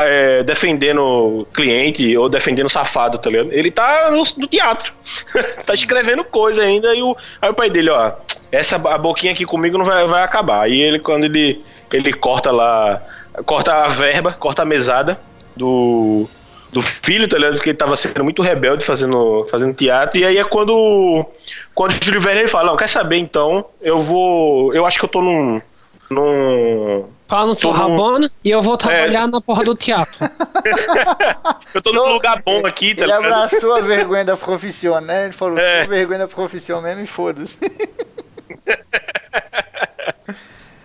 [0.00, 3.52] é, defendendo cliente ou defendendo safado, tá ligado?
[3.52, 4.94] Ele tá no, no teatro.
[5.66, 6.94] tá escrevendo coisa ainda.
[6.94, 8.12] E o, aí o pai dele, ó,
[8.50, 10.62] essa a boquinha aqui comigo não vai, vai acabar.
[10.62, 11.62] Aí ele, quando ele,
[11.92, 13.02] ele corta lá,
[13.44, 15.20] corta a verba, corta a mesada
[15.54, 16.26] do,
[16.72, 17.56] do filho, tá ligado?
[17.56, 20.18] Porque ele tava sendo muito rebelde fazendo, fazendo teatro.
[20.18, 21.26] E aí é quando,
[21.74, 23.66] quando o Júlio Verne ele fala: Não, quer saber então?
[23.82, 24.72] Eu vou.
[24.72, 25.60] Eu acho que eu tô num.
[26.10, 29.26] num Fala no seu rabona e eu vou trabalhar É.
[29.26, 30.14] na porra do teatro.
[31.74, 33.24] eu tô num lugar bom aqui, tá Ele ligado?
[33.24, 35.24] abraçou a vergonha da profissão, né?
[35.24, 35.84] Ele falou, É.
[35.86, 37.56] vergonha da profissão mesmo e foda-se.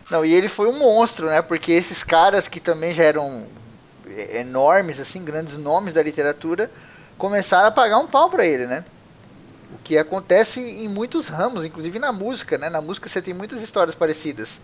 [0.09, 1.41] Não, e ele foi um monstro, né?
[1.41, 3.45] Porque esses caras que também já eram
[4.09, 6.69] é, enormes, assim, grandes nomes da literatura,
[7.17, 8.83] começaram a pagar um pau pra ele, né?
[9.73, 12.69] O que acontece em muitos ramos, inclusive na música, né?
[12.69, 14.59] Na música você tem muitas histórias parecidas.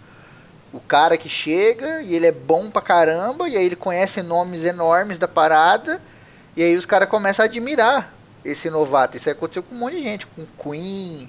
[0.78, 4.64] O cara que chega e ele é bom pra caramba, e aí ele conhece nomes
[4.64, 6.00] enormes da parada,
[6.56, 8.14] e aí os caras começam a admirar
[8.46, 9.18] esse novato.
[9.18, 11.28] Isso aconteceu com um monte de gente, com Queen,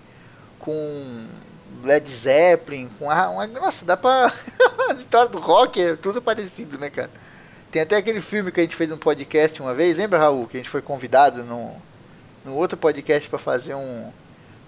[0.58, 1.26] com
[1.82, 4.30] Led Zeppelin, com a, uma, nossa, dá pra
[4.90, 7.10] a história do rock é tudo parecido, né, cara?
[7.70, 10.58] Tem até aquele filme que a gente fez um podcast uma vez, lembra, Raul, que
[10.58, 11.74] a gente foi convidado no,
[12.44, 14.12] no outro podcast pra fazer um,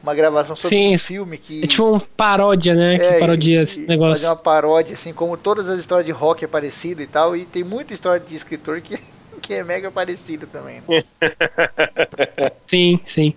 [0.03, 0.95] uma gravação sobre Sim.
[0.95, 2.99] um filme que É tipo uma paródia, né?
[2.99, 4.15] Que é, parodia e- esse negócio.
[4.15, 7.45] Fazer uma paródia, assim, como todas as histórias de rock é parecida e tal, e
[7.45, 8.99] tem muita história de escritor que,
[9.43, 10.83] que é mega parecida também.
[10.89, 11.03] né?
[12.69, 13.35] Sim, sim.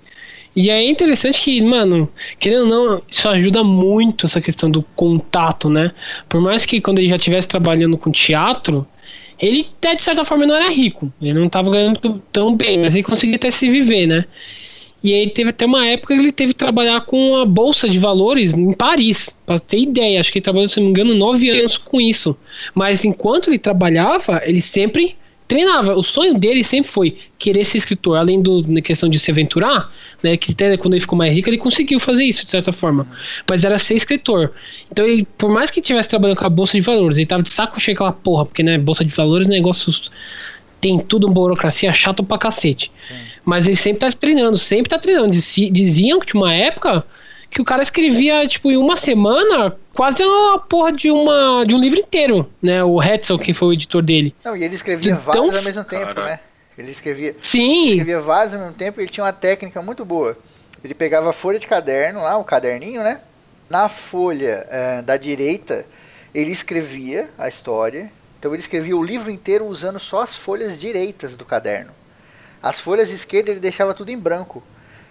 [0.55, 2.07] E é interessante que, mano,
[2.39, 5.91] querendo ou não, isso ajuda muito essa questão do contato, né?
[6.29, 8.85] Por mais que quando ele já estivesse trabalhando com teatro,
[9.39, 11.11] ele até de certa forma não era rico.
[11.19, 11.99] Ele não estava ganhando
[12.31, 14.25] tão bem, mas ele conseguia até se viver, né?
[15.03, 17.99] E aí teve até uma época que ele teve que trabalhar com a Bolsa de
[17.99, 19.29] Valores em Paris.
[19.45, 22.37] Pra ter ideia, acho que ele trabalhou, se não me engano, nove anos com isso.
[22.73, 25.93] Mas enquanto ele trabalhava, ele sempre treinava.
[25.95, 29.91] O sonho dele sempre foi querer ser escritor, além do na questão de se aventurar,
[30.23, 30.37] né?
[30.37, 33.05] Que até quando ele ficou mais rico, ele conseguiu fazer isso de certa forma.
[33.49, 34.53] Mas era ser escritor.
[34.89, 37.49] Então, ele, por mais que estivesse trabalhando com a bolsa de valores, ele tava de
[37.49, 40.09] saco cheio aquela porra, porque né, bolsa de valores, negócios
[40.83, 42.91] tem tudo uma burocracia chata pra cacete.
[43.45, 45.31] Mas ele sempre tá treinando, sempre tá treinando.
[45.31, 47.05] Dizi- Diziam que tinha uma época
[47.51, 51.77] que o cara escrevia, tipo, em uma semana, quase a porra de, uma, de um
[51.79, 52.83] livro inteiro, né?
[52.83, 54.33] O Hetzel, que foi o editor dele.
[54.43, 56.25] Não, e ele escrevia Então, vários ao mesmo tempo, cara.
[56.25, 56.39] né?
[56.75, 60.35] Ele escrevia, Sim, escrevia vários ao mesmo tempo e ele tinha uma técnica muito boa.
[60.83, 63.19] Ele pegava a folha de caderno lá, o caderninho, né?
[63.69, 65.85] Na folha eh, da direita,
[66.33, 68.11] ele escrevia a história.
[68.39, 71.91] Então ele escrevia o livro inteiro usando só as folhas direitas do caderno.
[72.63, 74.63] As folhas esquerdas ele deixava tudo em branco.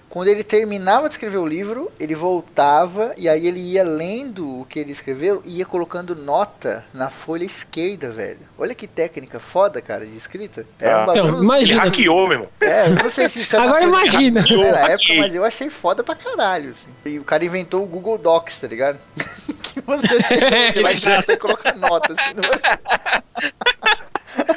[0.08, 4.66] Quando ele terminava de escrever o livro, ele voltava e aí ele ia lendo o
[4.66, 8.40] que ele escreveu e ia colocando nota na folha esquerda, velho.
[8.58, 10.66] Olha que técnica foda, cara, de escrita.
[10.78, 11.06] Era um Ah.
[11.06, 11.28] bagulho.
[11.28, 11.80] Então, imagina.
[11.80, 12.48] Ele hackeou, meu irmão.
[12.60, 14.40] É, eu não sei se isso é Agora que imagina.
[14.42, 16.90] hackeou na época, mas eu achei foda pra caralho, assim.
[17.06, 18.98] E o cara inventou o Google Docs, tá ligado?
[19.62, 20.18] que você tem,
[20.74, 21.22] você vai Pois é.
[21.22, 22.34] você coloca nota, assim.
[22.34, 23.92] não-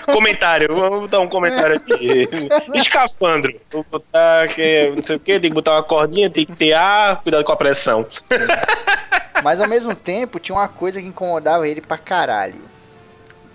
[0.06, 2.28] Comentário, vamos botar um comentário aqui.
[2.74, 3.60] Escafandro.
[3.72, 6.74] Vou botar que não sei o que, tem que botar uma cordinha, tem que ter
[6.74, 8.06] ar, cuidado com a pressão.
[9.44, 12.62] Mas ao mesmo tempo tinha uma coisa que incomodava ele pra caralho.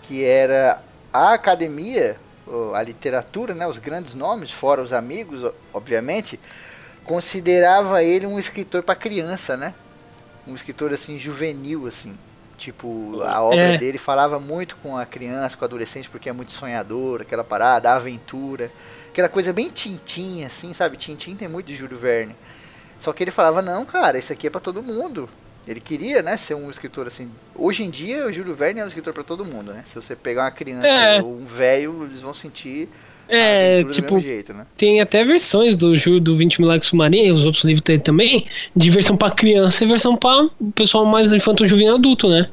[0.03, 2.17] Que era a academia,
[2.75, 6.39] a literatura, né, os grandes nomes, fora os amigos, obviamente,
[7.05, 9.75] considerava ele um escritor pra criança, né?
[10.47, 12.15] Um escritor assim juvenil assim.
[12.61, 13.79] Tipo, a obra É.
[13.79, 17.91] dele falava muito com a criança, com o adolescente, porque é muito sonhador, aquela parada,
[17.91, 18.71] a aventura,
[19.11, 20.99] aquela coisa bem tintim assim, sabe?
[20.99, 22.37] Tintim tem muito de Júlio Verne.
[22.99, 25.27] Só que ele falava, não, cara, isso aqui é pra todo mundo.
[25.67, 27.31] Ele queria, né, ser um escritor assim.
[27.55, 29.83] Hoje em dia, o Júlio Verne é um escritor pra todo mundo, né?
[29.87, 31.23] Se você pegar uma criança É.
[31.23, 32.91] ou um velho, eles vão sentir
[33.31, 34.67] é, do tipo, jeito, né?
[34.77, 38.47] tem até versões do Ju do 20 mil likes submarino, os outros livros tem também,
[38.75, 42.49] de versão pra criança e versão pra o pessoal mais infantil juvenil adulto, né?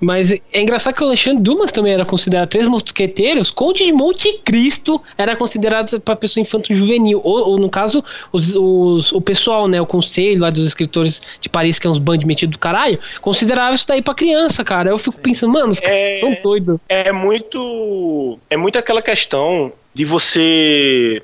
[0.00, 4.38] Mas é engraçado que o Alexandre Dumas também era considerado Três Mosqueteiros, Conde de Monte
[4.44, 9.66] Cristo era considerado pra pessoa infantil juvenil, ou, ou, no caso, os, os- o pessoal,
[9.68, 12.98] né, o conselho lá dos escritores de Paris, que é uns bandos metidos do caralho,
[13.20, 14.90] considerava isso daí pra criança, cara.
[14.90, 16.20] Eu fico pensando, mano, os caras É.
[16.20, 16.78] são doidos.
[16.88, 18.38] É muito.
[18.50, 21.22] É muito aquela questão de você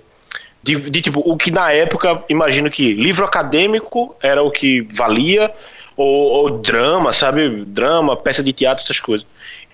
[0.63, 5.51] De, de, tipo, o que na época, imagino que livro acadêmico era o que valia,
[5.97, 7.65] ou, ou drama, sabe?
[7.65, 9.27] Drama, peça de teatro, essas coisas.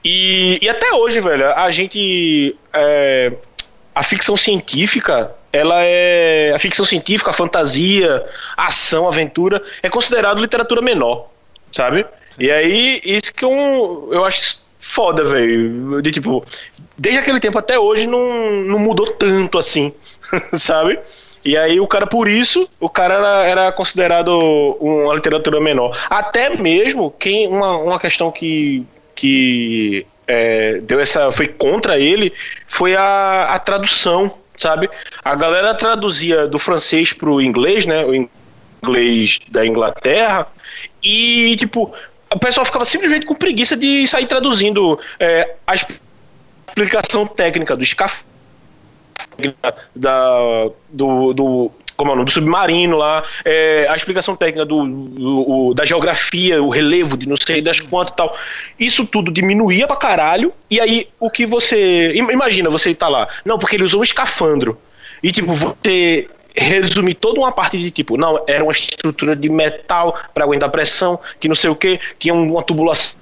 [0.05, 2.57] E, e até hoje, velho, a gente.
[2.73, 3.33] É,
[3.95, 6.53] a ficção científica, ela é.
[6.55, 8.25] A ficção científica, a fantasia,
[8.57, 11.29] a ação, a aventura, é considerado literatura menor,
[11.73, 12.07] sabe?
[12.39, 16.01] E aí, isso que eu, eu acho foda, velho.
[16.03, 16.45] De tipo,
[16.97, 19.93] desde aquele tempo até hoje não, não mudou tanto assim,
[20.55, 20.99] sabe?
[21.47, 24.35] E aí o cara, por isso, o cara era, era considerado
[24.81, 25.97] uma literatura menor.
[26.11, 27.47] Até mesmo quem.
[27.47, 28.85] Uma, uma questão que.
[29.15, 31.31] que é, deu essa.
[31.31, 32.33] foi contra ele
[32.67, 34.91] foi a, a tradução, sabe?
[35.25, 38.05] A galera traduzia do francês pro inglês, né?
[38.05, 38.29] O
[38.83, 40.49] inglês da Inglaterra.
[41.01, 41.95] E, tipo,
[42.33, 48.27] o pessoal ficava simplesmente com preguiça de sair traduzindo é, a explicação técnica do escafandro
[49.95, 54.87] da, do, do como é o nome, do submarino lá, é, a explicação técnica do,
[54.87, 58.37] do, da geografia, o relevo de não sei das quantas e tal.
[58.79, 60.53] Isso tudo diminuía pra caralho.
[60.71, 62.13] E aí, o que você.
[62.15, 63.29] Imagina, você tá lá.
[63.45, 64.79] Não, porque ele usou um escafandro.
[65.23, 70.19] E tipo, você resumir toda uma parte de tipo, não, era uma estrutura de metal
[70.33, 73.17] para aguentar pressão, que não sei o que, tinha uma tubulação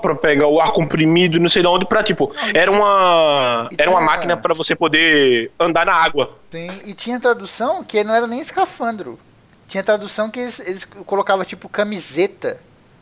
[0.00, 4.00] para pegar o ar comprimido, não sei de onde, para tipo, era uma era uma
[4.00, 6.36] máquina para você poder andar na água.
[6.50, 9.18] Sim, e tinha tradução que não era nem escafandro.
[9.66, 12.58] Tinha tradução que eles, eles colocavam tipo camiseta.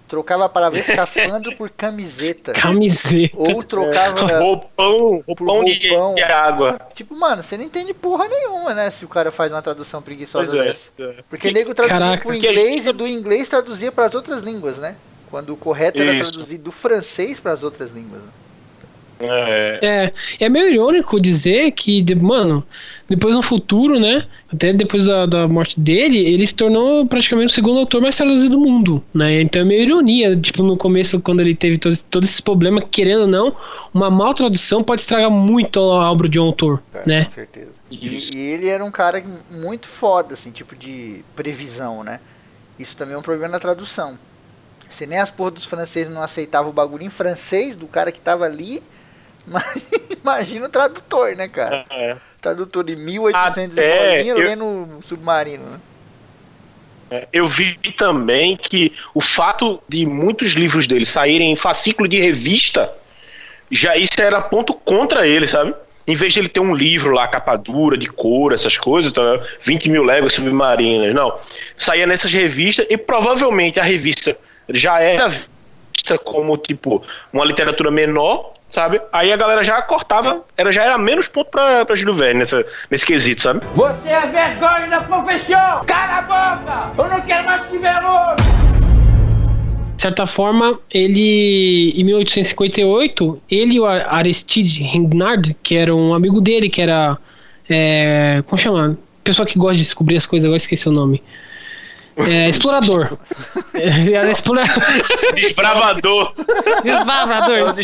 [0.09, 2.53] Trocava a palavra escafandro por camiseta.
[2.53, 3.37] Camiseta.
[3.37, 4.21] Ou trocava.
[4.31, 4.39] É.
[4.39, 6.81] Roupão, roupão, de, de, água.
[6.95, 8.89] Tipo, mano, você não entende porra nenhuma, né?
[8.91, 10.91] Se o cara faz uma tradução preguiçosa é, dessa.
[10.99, 11.15] É.
[11.29, 14.95] Porque nego traduzia pro inglês e do inglês traduzia para as outras línguas, né?
[15.29, 16.31] Quando o correto era Isso.
[16.31, 18.23] traduzir do francês para as outras línguas.
[19.19, 20.13] É.
[20.39, 20.45] é.
[20.45, 22.65] é meio irônico dizer que, mano,
[23.09, 24.27] depois no futuro, né?
[24.53, 28.51] Até depois da, da morte dele, ele se tornou praticamente o segundo autor mais traduzido
[28.51, 29.41] do mundo, né?
[29.43, 33.23] Então é meio ironia, tipo, no começo, quando ele teve todo, todo esse problema, querendo
[33.23, 33.57] ou não,
[33.95, 37.25] uma mal tradução pode estragar muito a obra de um autor, é, né?
[37.27, 37.73] Com certeza.
[37.91, 42.21] E, e, ele era um cara muito foda, assim, tipo de previsão, né?
[42.79, 44.19] Isso também é um problema na tradução.
[44.89, 48.21] Se nem as porras dos franceses não aceitavam o bagulho em francês do cara que
[48.21, 48.83] tava ali,
[50.23, 51.85] imagina o tradutor, né, cara?
[51.91, 52.17] É.
[52.41, 54.39] Tradutor de 1800 Até e eu...
[54.39, 55.81] lendo submarino, né?
[57.09, 62.19] É, eu vi também que o fato de muitos livros dele saírem em fascículo de
[62.19, 62.93] revista,
[63.71, 65.73] já isso era ponto contra ele, sabe?
[66.07, 69.23] Em vez de ele ter um livro lá, capa dura, de cor, essas coisas, tá?
[69.61, 71.37] 20 mil léguas submarinas, não.
[71.77, 74.37] Saía nessas revistas e provavelmente a revista
[74.69, 79.01] já era vista como, tipo, uma literatura menor, sabe?
[79.13, 82.65] Aí a galera já cortava, era, já era menos ponto pra, pra Júlio Verne nessa,
[82.91, 83.61] nesse quesito, sabe?
[83.75, 85.85] Você é vergonha da profissão!
[85.87, 87.03] Cala a boca!
[87.03, 87.95] Eu não quero mais te ver
[89.97, 96.41] De certa forma, ele, em 1858, ele e o Aristide Ringnard, que era um amigo
[96.41, 97.17] dele, que era,
[97.69, 98.99] é, como chama?
[99.23, 101.23] Pessoa que gosta de descobrir as coisas, agora esqueci o nome.
[102.17, 103.11] É, explorador.
[103.75, 104.65] É, era explora...
[105.35, 106.33] Desbravador.
[106.83, 107.75] Desbravador.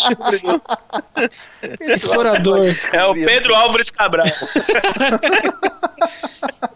[1.81, 2.67] explorador.
[2.93, 4.27] É o Pedro Álvares Cabral.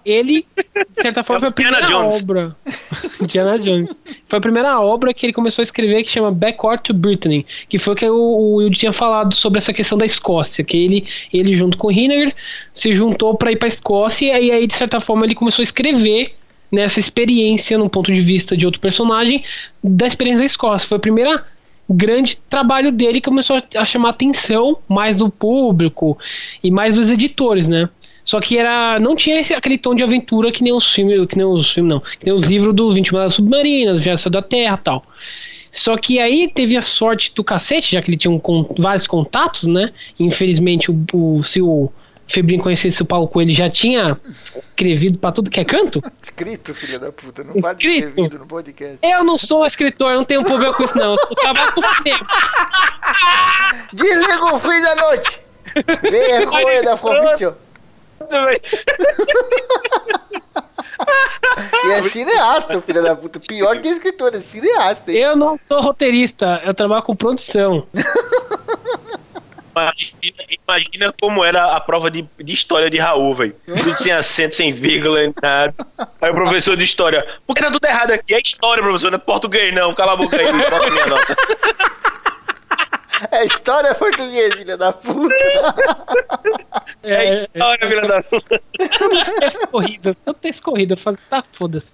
[0.04, 2.22] ele, de certa forma, é foi a primeira Jones.
[2.22, 2.56] obra.
[3.26, 3.96] Diana Jones.
[4.28, 7.78] Foi a primeira obra que ele começou a escrever que chama Backward to Brittany, que
[7.78, 11.56] foi o que o, Will tinha falado sobre essa questão da Escócia, que ele, ele
[11.56, 12.34] junto com o Hinner
[12.74, 15.64] se juntou para ir para a Escócia e aí, de certa forma, ele começou a
[15.64, 16.34] escrever
[16.70, 19.44] nessa experiência, no ponto de vista de outro personagem,
[19.82, 20.88] da experiência da Escócia.
[20.88, 21.40] Foi o primeiro
[21.88, 26.18] grande trabalho dele que começou a chamar atenção mais do público
[26.62, 27.88] e mais dos editores, né?
[28.24, 31.36] Só que era não tinha esse, aquele tom de aventura que nem os filmes, que
[31.36, 34.76] nem os filmes não, que nem os livros do 20 Malas Submarinas, Gesta da Terra,
[34.76, 35.06] tal.
[35.70, 38.40] Só que aí teve a sorte do cacete, já que ele tinha um,
[38.78, 39.92] vários contatos, né?
[40.18, 41.90] Infelizmente o, o se o
[42.28, 44.18] Febrinho conhecesse o Paulo Coelho já tinha
[44.56, 46.02] escrevido pra tudo que é canto?
[46.20, 47.44] Escrito, filho da puta.
[47.44, 48.98] Não ter vindo no podcast.
[49.02, 51.12] Eu não sou escritor, eu não tenho problema com isso, não.
[51.12, 52.10] Eu trabalho com você.
[53.92, 55.40] Desliga o fim da noite.
[56.02, 57.56] Vergonha da formiga.
[61.84, 63.38] e é cineasta, filho da puta.
[63.40, 65.12] Pior que escritor, é cineasta.
[65.12, 65.18] Hein?
[65.18, 67.86] Eu não sou roteirista, eu trabalho com produção.
[69.76, 73.56] Imagina, imagina como era a prova de, de história de Raul, velho.
[73.66, 75.74] Tudo sem acento, sem vírgula, nada.
[76.20, 77.26] Aí o professor de história.
[77.46, 78.34] Por que tá tudo errado aqui?
[78.34, 79.94] É história, professor, não é português, não.
[79.94, 81.36] Cala a boca aí, não posso minha nota.
[83.30, 85.34] É história português, filha da puta.
[87.02, 88.62] É, isso, hora, filha da puta.
[89.40, 90.94] teste corrida, todo teste corrida.
[90.94, 91.86] Eu falei, tá, foda-se.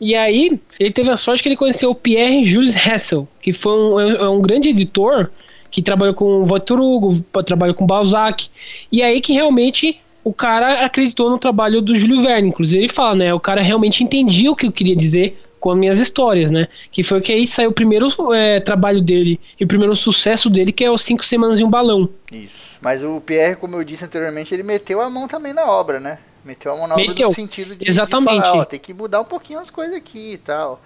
[0.00, 3.72] E aí, ele teve a sorte que ele conheceu o Pierre Jules Hessel, que foi
[3.72, 5.30] um, é um grande editor
[5.70, 8.48] que trabalhou com Victor Hugo, trabalhou com Balzac.
[8.90, 12.48] E aí que realmente o cara acreditou no trabalho do Júlio Verne.
[12.48, 13.34] Inclusive ele fala, né?
[13.34, 16.68] O cara realmente entendia o que eu queria dizer com as minhas histórias, né?
[16.90, 20.72] Que foi que aí saiu o primeiro é, trabalho dele e o primeiro sucesso dele,
[20.72, 22.08] que é os Cinco Semanas em um Balão.
[22.32, 22.70] Isso.
[22.80, 26.18] Mas o Pierre, como eu disse anteriormente, ele meteu a mão também na obra, né?
[26.42, 27.12] Meteu a mão na Meteu.
[27.12, 28.36] obra no sentido de, Exatamente.
[28.36, 30.80] de falar, ó, tem que mudar um pouquinho as coisas aqui e tal.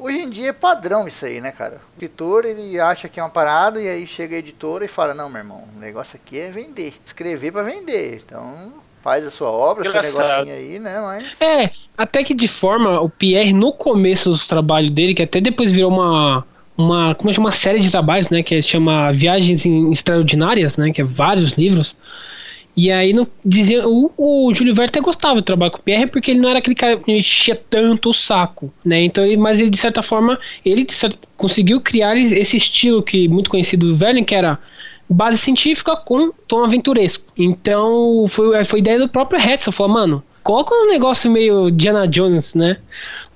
[0.00, 1.80] Hoje em dia é padrão isso aí, né, cara?
[1.96, 5.12] O editor, ele acha que é uma parada e aí chega a editora e fala,
[5.14, 6.94] não, meu irmão, o negócio aqui é vender.
[7.04, 8.22] Escrever pra vender.
[8.24, 8.72] Então,
[9.02, 10.46] faz a sua obra, seu Engraçado.
[10.46, 11.40] negocinho aí, né, mas...
[11.40, 15.70] É, até que de forma, o Pierre, no começo do trabalho dele, que até depois
[15.70, 16.46] virou uma.
[16.78, 18.42] Uma, como é uma série de trabalhos, né?
[18.42, 20.90] Que chama Viagens em Extraordinárias, né?
[20.90, 21.94] Que é vários livros.
[22.76, 26.06] E aí não dizia, o, o Júlio Verne até gostava de trabalhar com o Pierre
[26.06, 29.02] porque ele não era aquele cara que enchia tanto o saco, né?
[29.02, 33.50] Então, ele, mas ele de certa forma, ele certa- conseguiu criar esse estilo que muito
[33.50, 34.58] conhecido do Verne, que era
[35.08, 37.24] base científica com tom aventuresco.
[37.36, 42.54] Então, foi, foi ideia do próprio Hetzel, falou, mano, coloca um negócio meio Diana Jones,
[42.54, 42.78] né?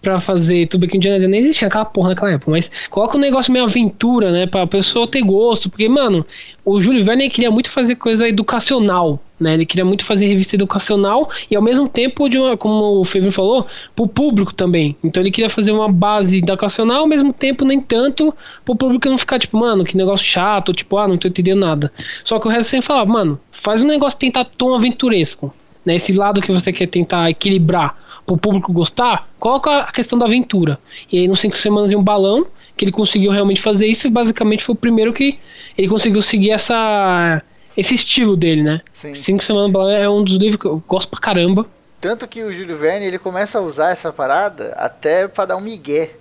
[0.05, 3.21] Pra fazer tudo que Indiana Jones nem existia aquela porra naquela época, mas coloca um
[3.21, 4.47] negócio meio aventura, né?
[4.47, 6.27] Pra pessoa ter gosto, porque, mano,
[6.63, 9.55] o Júlio Verne queria muito fazer coisa educacional, né?
[9.55, 13.31] Ele queria muito fazer revista educacional e ao mesmo tempo, de uma, como o Fevin
[13.31, 14.95] falou, pro público também.
[15.03, 19.17] Então ele queria fazer uma base educacional, ao mesmo tempo, nem tanto, pro público não
[19.17, 21.91] ficar tipo, mano, que negócio chato, tipo, ah, não tô entendendo nada.
[22.25, 25.51] Só que o resto sempre falava, mano, faz um negócio tentar tom aventuresco,
[25.83, 25.97] né?
[25.97, 30.79] Esse lado que você quer tentar equilibrar pro público gostar, coloca a questão da aventura.
[31.11, 32.47] E aí, nos cinco semanas em um balão,
[32.77, 35.39] que ele conseguiu realmente fazer isso, e basicamente foi o primeiro que
[35.77, 37.43] ele conseguiu seguir essa
[37.77, 38.81] esse estilo dele, né?
[38.93, 39.17] Sim.
[39.17, 41.67] Cinco Semanas Balão é um dos livros que eu gosto pra caramba.
[42.01, 45.61] Tanto que o Júlio Verne ele começa a usar essa parada até pra dar um
[45.61, 46.13] migué.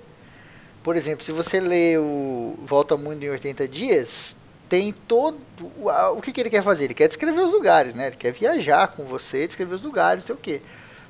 [0.82, 4.36] Por exemplo, se você lê o Volta ao Mundo em 80 Dias,
[4.68, 5.38] tem todo.
[5.80, 6.86] o- O que, que ele quer fazer?
[6.86, 8.08] Ele quer descrever os lugares, né?
[8.08, 10.62] Ele quer viajar com você, descrever os lugares, não sei o quê.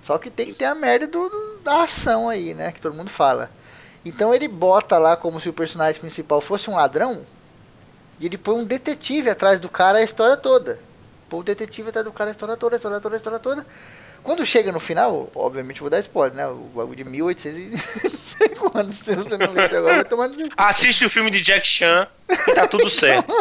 [0.03, 2.71] Só que tem que ter a merda do, do- da ação aí, né?
[2.71, 3.49] Que todo mundo fala.
[4.05, 7.25] Então ele bota lá como se o personagem principal fosse um ladrão.
[8.19, 10.79] E ele põe um detetive atrás do cara a história toda.
[11.29, 13.65] Põe o detetive atrás do cara a história toda, a história toda, a história toda.
[14.21, 16.47] Quando chega no final, obviamente eu vou dar spoiler, né?
[16.47, 17.71] O bagulho de 1800 e
[18.09, 20.49] não sei quando, se você não leu até agora, vai tomar no seu.
[20.55, 23.33] Assiste o filme de Jack Chan e tá tudo certo.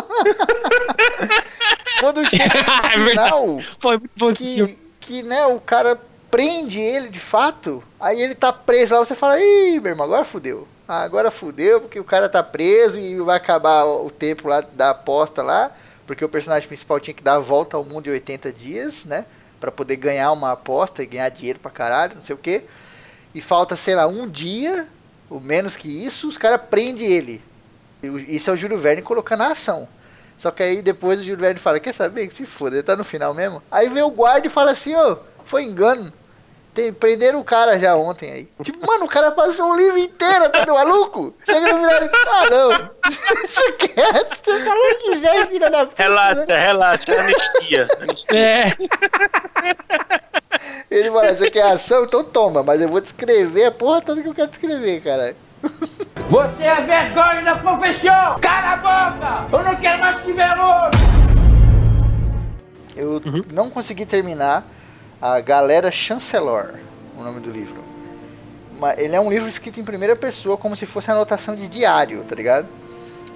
[2.00, 2.44] Quando chega
[2.92, 3.30] É no verdade.
[3.30, 4.00] final, Foi
[4.34, 5.98] que, que né, o cara
[6.32, 10.24] prende ele de fato, aí ele tá preso lá, você fala, ih, meu irmão, agora
[10.24, 10.66] fudeu.
[10.88, 15.42] Agora fudeu, porque o cara tá preso e vai acabar o tempo lá da aposta
[15.42, 15.70] lá,
[16.06, 19.26] porque o personagem principal tinha que dar a volta ao mundo em 80 dias, né?
[19.60, 22.62] Pra poder ganhar uma aposta e ganhar dinheiro pra caralho, não sei o que.
[23.34, 24.88] E falta, sei lá, um dia,
[25.28, 27.42] ou menos que isso, os caras prendem ele.
[28.02, 29.86] Isso é o Júlio Verne colocando a ação.
[30.38, 32.26] Só que aí depois o Júlio Verne fala, quer saber?
[32.26, 33.62] Que se foda, ele tá no final mesmo.
[33.70, 36.10] Aí vem o guarda e fala assim, ô, foi engano.
[36.74, 38.48] Tem, prenderam o cara já ontem aí.
[38.64, 41.34] Tipo, mano, o cara passou um livro inteiro, tá do maluco?
[41.44, 42.90] Chega no final e ah não.
[43.42, 46.02] Deixa quieto, você falou que velho, filha da puta.
[46.02, 46.08] né?
[46.08, 47.88] Relaxa, relaxa, anistia.
[48.00, 48.38] anistia.
[48.38, 48.72] É,
[50.90, 52.04] Ele fala, você quer ação?
[52.04, 55.36] Então toma, mas eu vou descrever a porra toda que eu quero descrever, cara.
[56.30, 58.38] Você é vergonha da profissão!
[58.40, 59.56] Cala a boca!
[59.58, 61.12] Eu não quero mais te ver hoje!
[62.96, 63.20] Eu
[63.52, 64.64] não consegui terminar
[65.22, 66.80] a Galera Chancelor,
[67.16, 67.80] o nome do livro.
[68.98, 72.34] Ele é um livro escrito em primeira pessoa, como se fosse anotação de diário, tá
[72.34, 72.66] ligado?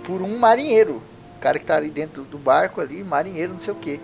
[0.02, 1.00] Por um marinheiro.
[1.36, 4.00] O cara que tá ali dentro do barco ali, marinheiro, não sei o que.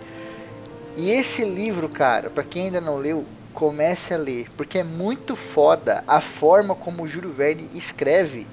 [0.97, 5.35] E esse livro, cara, pra quem ainda não leu, comece a ler, porque é muito
[5.35, 8.47] foda a forma como o Júlio Verne escreve.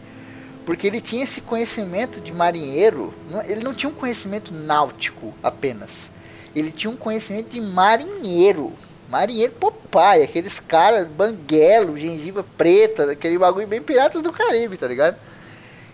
[0.66, 3.14] Porque ele tinha esse conhecimento de marinheiro,
[3.48, 6.10] ele não tinha um conhecimento náutico apenas.
[6.56, 8.74] Ele tinha um conhecimento de marinheiro.
[9.10, 15.18] Marinheiro Popeye, aqueles caras banguelo, gengiva preta, aquele bagulho bem piratas do Caribe, tá ligado?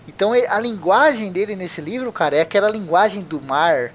[0.07, 3.91] Então a linguagem dele nesse livro, cara, é aquela linguagem do mar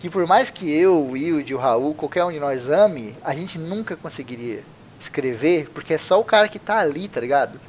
[0.00, 3.34] que por mais que eu, o Wilde, o Raul, qualquer um de nós ame, a
[3.34, 4.62] gente nunca conseguiria
[4.98, 7.60] escrever, porque é só o cara que tá ali, tá ligado?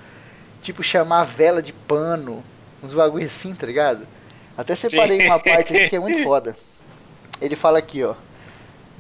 [0.62, 2.44] Tipo, chamar vela de pano,
[2.84, 4.08] uns bagulho assim, tá ligado?
[4.58, 6.56] Até separei uma parte aqui que é muito foda.
[7.42, 8.14] Ele fala aqui, ó.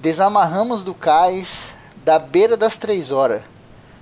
[0.01, 1.75] Desamarramos do cais
[2.05, 3.41] da beira das três horas,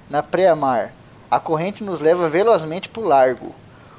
[0.07, 0.93] na pré-mar.
[1.29, 3.55] A corrente nos leva velozmente pro largo.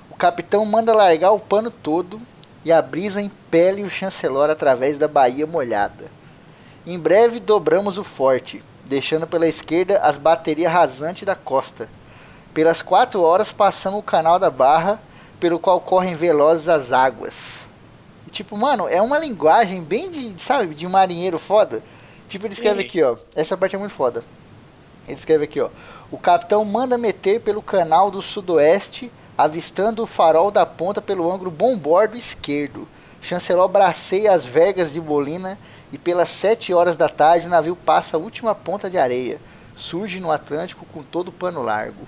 [0.08, 2.20] O capitão manda largar o pano todo
[2.64, 6.04] e a brisa impele o chancelor através da baía molhada.
[6.86, 11.88] Em breve dobramos o forte, deixando pela esquerda as baterias rasantes da costa.
[12.54, 15.00] Pelas quatro horas passamos o canal da Barra,
[15.40, 17.67] pelo qual correm velozes as águas.
[18.28, 21.82] E, tipo, mano, é uma linguagem bem de, sabe, de um marinheiro foda.
[22.28, 22.86] Tipo, ele escreve Sim.
[22.86, 23.16] aqui, ó.
[23.34, 24.22] Essa parte é muito foda.
[25.06, 25.70] Ele escreve aqui, ó.
[26.10, 31.50] O capitão manda meter pelo canal do sudoeste, avistando o farol da ponta pelo ângulo
[31.50, 32.86] bombordo esquerdo.
[33.22, 35.58] Chancelor braceia as vergas de Bolina
[35.90, 39.40] e pelas sete horas da tarde o navio passa a última ponta de areia.
[39.74, 42.06] Surge no Atlântico com todo o pano largo.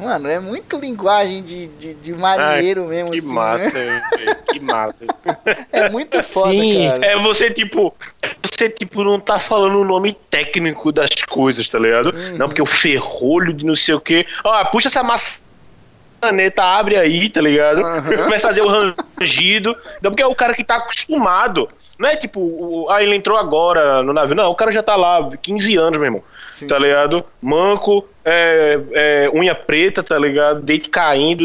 [0.00, 4.02] Mano, é muito linguagem de, de, de marinheiro mesmo, Que assim, massa, né?
[4.50, 5.04] que massa.
[5.72, 6.86] É muito foda, Sim.
[6.88, 7.06] cara.
[7.06, 7.94] É você, tipo,
[8.42, 12.06] você, tipo, não tá falando o nome técnico das coisas, tá ligado?
[12.14, 12.36] Uhum.
[12.38, 14.26] Não, porque o ferrolho de não sei o quê.
[14.44, 17.80] Ó, puxa essa maçaneta, abre aí, tá ligado?
[17.82, 18.28] Uhum.
[18.28, 19.74] Vai fazer o rangido.
[20.02, 21.68] Não, porque é o cara que tá acostumado.
[21.98, 24.34] Não é tipo, o- ah, ele entrou agora no navio.
[24.34, 26.22] Não, o cara já tá lá 15 anos, meu irmão.
[26.54, 26.66] Sim.
[26.66, 27.24] Tá ligado?
[27.40, 28.80] Manco, é,
[29.24, 30.60] é, unha preta, tá ligado?
[30.60, 31.44] Dente caindo.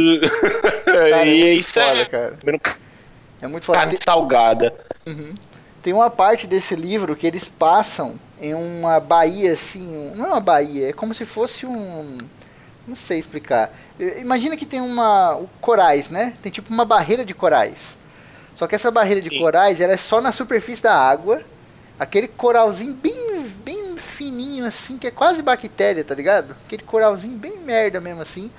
[0.86, 2.06] Cara, é e muito isso foda, é.
[2.06, 2.38] cara.
[3.42, 3.80] É muito foda.
[3.80, 4.74] Carne salgada.
[5.82, 10.40] Tem uma parte desse livro que eles passam em uma baía assim, não é uma
[10.40, 12.18] baía, é como se fosse um,
[12.88, 13.72] não sei explicar.
[14.18, 16.34] Imagina que tem uma corais, né?
[16.42, 17.98] Tem tipo uma barreira de corais.
[18.56, 19.40] Só que essa barreira de Sim.
[19.40, 21.42] corais, ela é só na superfície da água.
[22.00, 23.26] Aquele coralzinho bem
[23.64, 26.56] bem fininho assim, que é quase bactéria, tá ligado?
[26.66, 28.52] Aquele coralzinho bem merda mesmo assim.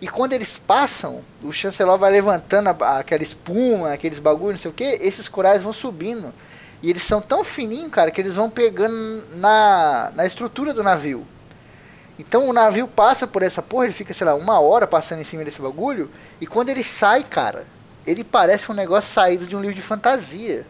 [0.00, 4.70] E quando eles passam, o chancelor vai levantando a- aquela espuma, aqueles bagulho, não sei
[4.70, 6.34] o que, esses corais vão subindo.
[6.82, 11.24] E eles são tão fininhos, cara, que eles vão pegando na, na estrutura do navio.
[12.18, 15.24] Então o navio passa por essa porra, ele fica, sei lá, uma hora passando em
[15.24, 16.10] cima desse bagulho.
[16.40, 17.66] E quando ele sai, cara,
[18.06, 20.66] ele parece um negócio saído de um livro de fantasia.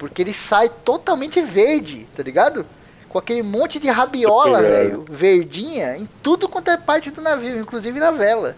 [0.00, 2.64] Porque ele sai totalmente verde, tá ligado?
[3.06, 8.00] Com aquele monte de rabiola, velho, verdinha, em tudo quanto é parte do navio, inclusive
[8.00, 8.56] na vela.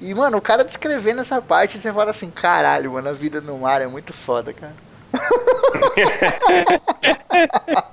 [0.00, 3.56] E, mano, o cara descrevendo essa parte, você fala assim, caralho, mano, a vida no
[3.56, 4.74] mar é muito foda, cara.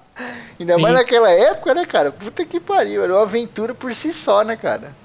[0.59, 1.01] Ainda mais Sim.
[1.01, 2.11] naquela época, né, cara?
[2.11, 4.95] Puta que pariu, era uma aventura por si só, né, cara?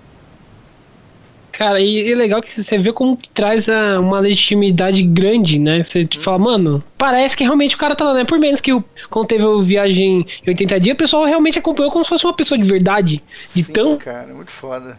[1.57, 5.83] Cara, e é legal que você vê como que traz a- uma legitimidade grande, né?
[5.83, 8.25] Você tipo, fala, mano, parece que realmente o cara tá lá, né?
[8.27, 11.91] Por menos que o, quando teve o viagem em 80 dias, o pessoal realmente acompanhou
[11.91, 13.23] como se fosse uma pessoa de verdade.
[13.55, 14.99] De Sim, tão cara, muito foda.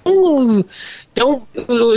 [1.11, 1.43] então,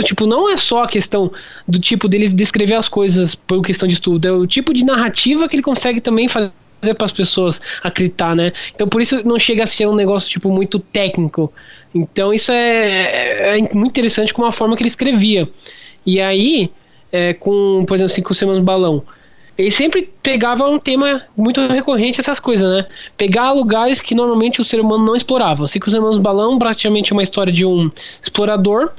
[0.03, 1.31] tipo, não é só a questão
[1.67, 5.47] do tipo dele descrever as coisas por questão de estudo, é o tipo de narrativa
[5.49, 6.51] que ele consegue também fazer
[6.81, 8.51] para as pessoas acreditar, né?
[8.73, 11.53] Então, por isso não chega a ser um negócio tipo muito técnico.
[11.93, 15.47] Então, isso é, é muito interessante com a forma que ele escrevia.
[16.05, 16.69] E aí,
[17.11, 19.03] é, com, por exemplo, Cinco Semanas no Balão,
[19.57, 22.87] ele sempre pegava um tema muito recorrente essas coisas, né?
[23.15, 25.67] Pegar lugares que normalmente o ser humano não explorava.
[25.67, 27.91] Cinco Semanas no Balão, praticamente uma história de um
[28.23, 28.89] explorador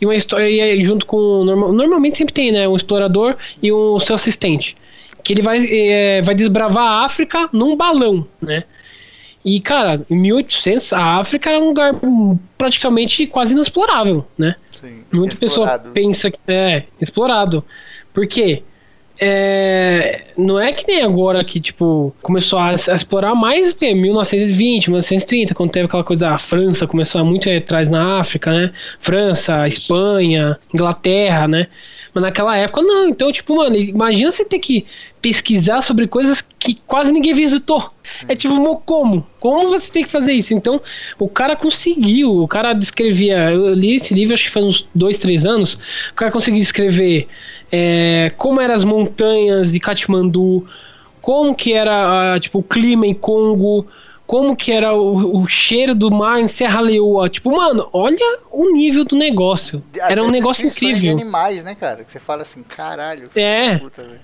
[0.00, 4.14] e uma história junto com norma- normalmente sempre tem, né, um explorador e o seu
[4.14, 4.76] assistente,
[5.28, 8.64] que ele vai é, vai desbravar a África num balão, né?
[9.44, 11.92] E cara, em 1800 a África era um lugar
[12.56, 14.56] praticamente quase inexplorável, né?
[14.72, 15.04] Sim.
[15.12, 15.90] Muita pessoa explorado.
[15.92, 17.62] pensa que é explorado.
[18.14, 18.62] Por quê?
[19.20, 24.88] É, não é que nem agora que, tipo, começou a, a explorar mais em 1920,
[24.88, 28.72] 1930, quando teve aquela coisa da França, começou a muito atrás na África, né?
[29.00, 31.66] França, Espanha, Inglaterra, né?
[32.14, 33.08] Mas naquela época não.
[33.08, 34.86] Então, tipo, mano, imagina você ter que
[35.20, 37.90] pesquisar sobre coisas que quase ninguém visitou.
[38.28, 39.26] É tipo, mo- como?
[39.40, 40.54] Como você tem que fazer isso?
[40.54, 40.80] Então,
[41.18, 43.50] o cara conseguiu, o cara descrevia.
[43.50, 45.74] Eu li esse livro, acho que faz uns dois, três anos.
[46.12, 47.28] O cara conseguiu escrever
[47.70, 50.66] é, como eram as montanhas de Katmandu,
[51.20, 53.86] como que era ah, tipo, o clima em Congo,
[54.28, 57.30] como que era o, o cheiro do mar em Serra Leoa.
[57.30, 59.82] Tipo, mano, olha o nível do negócio.
[59.98, 61.00] Até Era um negócio incrível.
[61.00, 62.04] de animais, né, cara?
[62.04, 63.30] Que você fala assim, caralho.
[63.34, 63.78] É.
[63.78, 64.20] Puta, velho.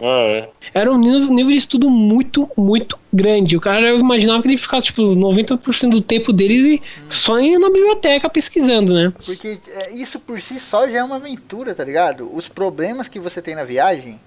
[0.00, 0.48] Ah, é.
[0.72, 3.56] Era um nível, nível de estudo muito, muito grande.
[3.56, 6.80] O cara eu imaginava que ele ficava, tipo, 90% do tempo dele
[7.10, 9.12] só indo na biblioteca pesquisando, né?
[9.26, 12.30] Porque é, isso por si só já é uma aventura, tá ligado?
[12.32, 14.20] Os problemas que você tem na viagem.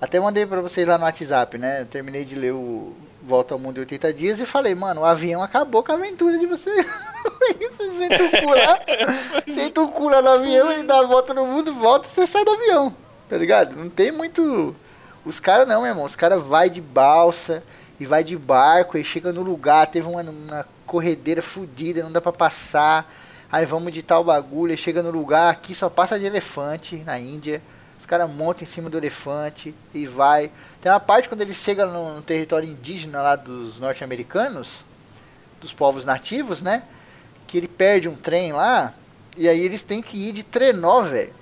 [0.00, 1.80] Até mandei pra vocês lá no WhatsApp, né?
[1.80, 2.94] Eu terminei de ler o
[3.26, 6.38] Volta ao Mundo em 80 Dias e falei, mano, o avião acabou com a aventura
[6.38, 6.70] de você.
[7.96, 8.80] senta o cu lá,
[9.48, 12.26] senta o cu lá no avião, ele dá a volta no mundo, volta e você
[12.26, 12.94] sai do avião,
[13.28, 13.74] tá ligado?
[13.74, 14.74] Não tem muito.
[15.24, 16.04] Os caras não, meu irmão.
[16.04, 17.62] Os caras vai de balsa
[17.98, 22.20] e vai de barco e chega no lugar, teve uma, uma corredeira fodida, não dá
[22.20, 23.12] pra passar.
[23.50, 27.18] Aí vamos de tal bagulho, aí chega no lugar, aqui só passa de elefante na
[27.18, 27.62] Índia.
[28.06, 30.52] Os caras montam em cima do elefante e vai.
[30.80, 34.84] Tem uma parte quando eles chegam no, no território indígena lá dos norte-americanos,
[35.60, 36.84] dos povos nativos, né?
[37.48, 38.94] Que ele perde um trem lá
[39.36, 41.34] e aí eles têm que ir de trenó, velho.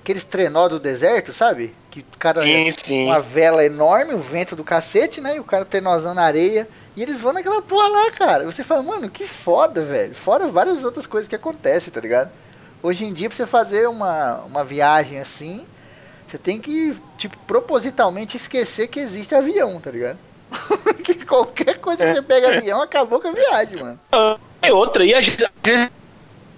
[0.00, 1.72] Aqueles trenó do deserto, sabe?
[1.88, 3.04] Que o cara Sim, sim.
[3.04, 5.36] uma vela enorme, o vento do cacete, né?
[5.36, 6.68] E o cara trenozando na areia.
[6.96, 8.44] E eles vão naquela porra lá, cara.
[8.44, 10.16] Você fala, mano, que foda, velho.
[10.16, 12.32] Fora várias outras coisas que acontecem, tá ligado?
[12.82, 15.64] Hoje em dia, pra você fazer uma, uma viagem assim,
[16.32, 20.16] você tem que, tipo, propositalmente esquecer que existe avião, tá ligado?
[21.04, 24.00] que qualquer coisa que você pega avião, acabou com a viagem, mano.
[24.62, 25.90] E outra, e a gente, a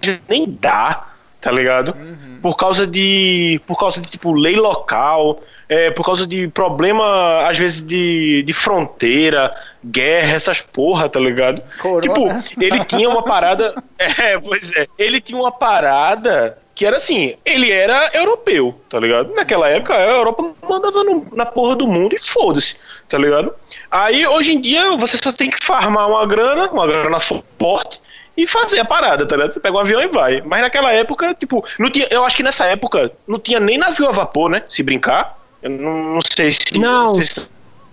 [0.01, 1.09] gente nem dá,
[1.41, 1.93] tá ligado?
[1.93, 2.39] Uhum.
[2.41, 3.59] Por causa de.
[3.67, 8.53] Por causa de, tipo, lei local, é, por causa de problema, às vezes, de, de
[8.53, 9.53] fronteira,
[9.83, 11.61] guerra, essas porra, tá ligado?
[11.81, 12.41] Corona.
[12.41, 13.75] Tipo, ele tinha uma parada.
[13.97, 14.87] É, pois é.
[14.99, 19.33] Ele tinha uma parada que era assim, ele era europeu, tá ligado?
[19.33, 22.75] Naquela época a Europa mandava no- na porra do mundo e foda-se,
[23.07, 23.53] tá ligado?
[23.89, 27.99] Aí hoje em dia você só tem que farmar uma grana, uma grana forte
[28.37, 29.53] e fazer a parada, tá ligado?
[29.53, 30.41] Você pega um avião e vai.
[30.41, 34.09] Mas naquela época, tipo, não tinha, eu acho que nessa época não tinha nem navio
[34.09, 34.63] a vapor, né?
[34.67, 35.37] Se brincar.
[35.63, 36.77] Eu não, não sei se.
[36.77, 37.47] Não, sei se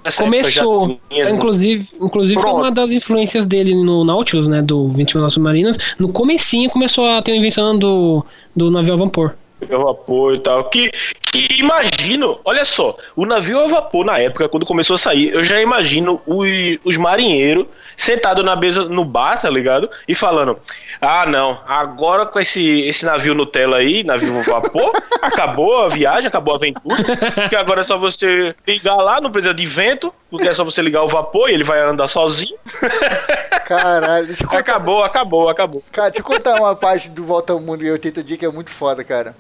[0.05, 1.31] já Começou, tinha, né?
[1.31, 2.57] inclusive, inclusive Pronto.
[2.57, 5.77] uma das influências dele no Nautilus, né, do 21 Nossas Submarinas.
[5.97, 9.35] No comecinho começou a ter uma invenção do, do navio a vapor.
[9.63, 10.65] a vapor e tal.
[10.65, 15.33] Que, que imagino, olha só, o navio a vapor na época, quando começou a sair,
[15.33, 16.49] eu já imagino os,
[16.85, 17.67] os marinheiros
[18.03, 19.89] sentados na mesa no bar, tá ligado?
[20.07, 20.59] E falando:
[21.01, 24.93] Ah, não, agora com esse, esse navio Nutella aí, navio vapor,
[25.23, 27.05] acabou a viagem, acabou a aventura.
[27.35, 30.83] Porque agora é só você ligar lá, não precisa de vento, porque é só você
[30.83, 32.57] ligar o vapor e ele vai andar sozinho.
[33.65, 35.83] Caralho, deixa eu contar, Acabou, acabou, acabou.
[35.93, 38.51] cara, deixa eu contar uma parte do Volta ao Mundo em 80 dias que é
[38.51, 39.35] muito foda, cara.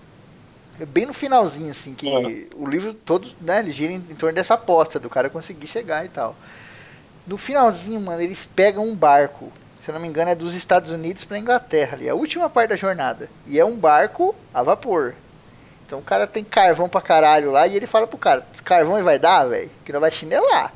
[0.80, 2.46] É bem no finalzinho, assim, que Uhum.
[2.56, 6.04] o livro todo, né, ele gira em, em torno dessa aposta, do cara conseguir chegar
[6.04, 6.34] e tal.
[7.26, 9.52] No finalzinho, mano, eles pegam um barco,
[9.84, 12.50] se eu não me engano é dos Estados Unidos pra Inglaterra ali, é a última
[12.50, 13.28] parte da jornada.
[13.46, 15.14] E é um barco a vapor.
[15.86, 18.94] Então o cara tem carvão pra caralho lá e ele fala pro cara, esse carvão
[18.96, 19.70] ele vai dar, velho?
[19.84, 20.72] Que não vai chinelar.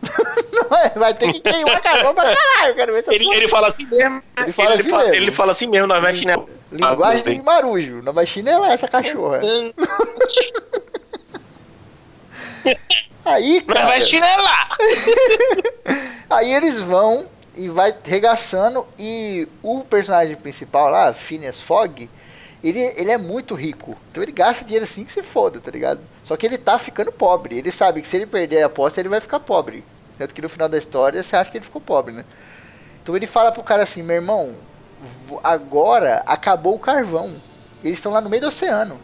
[0.52, 3.68] não vai, ter que queimar carvão pra caralho, eu quero ver essa Ele, ele fala
[3.68, 4.22] assim mesmo.
[4.38, 5.16] Ele fala assim fala, mesmo.
[5.16, 6.46] ele fala assim mesmo, nós vai chinelar.
[6.72, 9.40] Linguagem Ah, de marujo, não vai chinelar essa cachorra.
[13.24, 14.68] Aí, cara, vai chinelar.
[16.28, 22.08] aí eles vão e vai regaçando e o personagem principal lá, Phineas Fogg,
[22.62, 23.96] ele, ele é muito rico.
[24.10, 26.00] Então ele gasta dinheiro assim que se foda, tá ligado?
[26.24, 27.56] Só que ele tá ficando pobre.
[27.56, 29.84] Ele sabe que se ele perder a aposta, ele vai ficar pobre.
[30.18, 32.24] Tanto que no final da história você acha que ele ficou pobre, né?
[33.02, 34.54] Então ele fala pro cara assim, meu irmão,
[35.42, 37.40] agora acabou o carvão.
[37.82, 39.00] Eles estão lá no meio do oceano.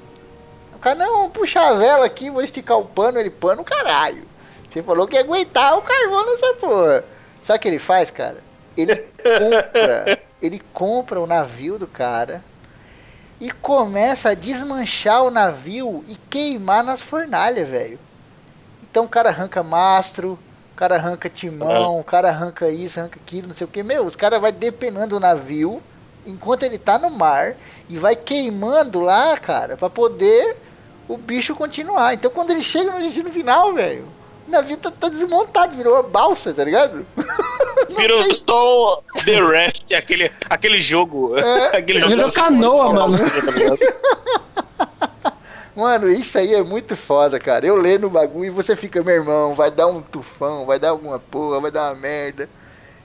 [0.86, 4.22] Cara, não, vamos puxar a vela aqui, vou esticar o pano, ele pano, caralho.
[4.68, 7.04] Você falou que ia aguentar o carvão nessa porra.
[7.40, 8.36] Sabe o que ele faz, cara?
[8.76, 12.40] Ele compra, ele compra o navio do cara
[13.40, 17.98] e começa a desmanchar o navio e queimar nas fornalhas, velho.
[18.88, 20.38] Então o cara arranca mastro,
[20.72, 23.82] o cara arranca timão, o cara arranca isso, arranca aquilo, não sei o que.
[23.82, 25.82] Meu, os caras vai depenando o navio
[26.24, 27.56] enquanto ele tá no mar
[27.88, 30.64] e vai queimando lá, cara, pra poder
[31.08, 32.14] o bicho continuar.
[32.14, 34.06] Então quando ele chega no destino final, velho,
[34.46, 37.06] o navio tá, tá desmontado, virou uma balsa, tá ligado?
[37.96, 41.36] Virou só The Raft, aquele, aquele jogo.
[41.38, 41.76] É.
[41.76, 43.18] aquele jogo Virou canoa, mano.
[43.18, 43.78] tá ligado?
[45.76, 47.66] Mano, isso aí é muito foda, cara.
[47.66, 50.88] Eu lendo o bagulho e você fica, meu irmão, vai dar um tufão, vai dar
[50.88, 52.48] alguma porra, vai dar uma merda.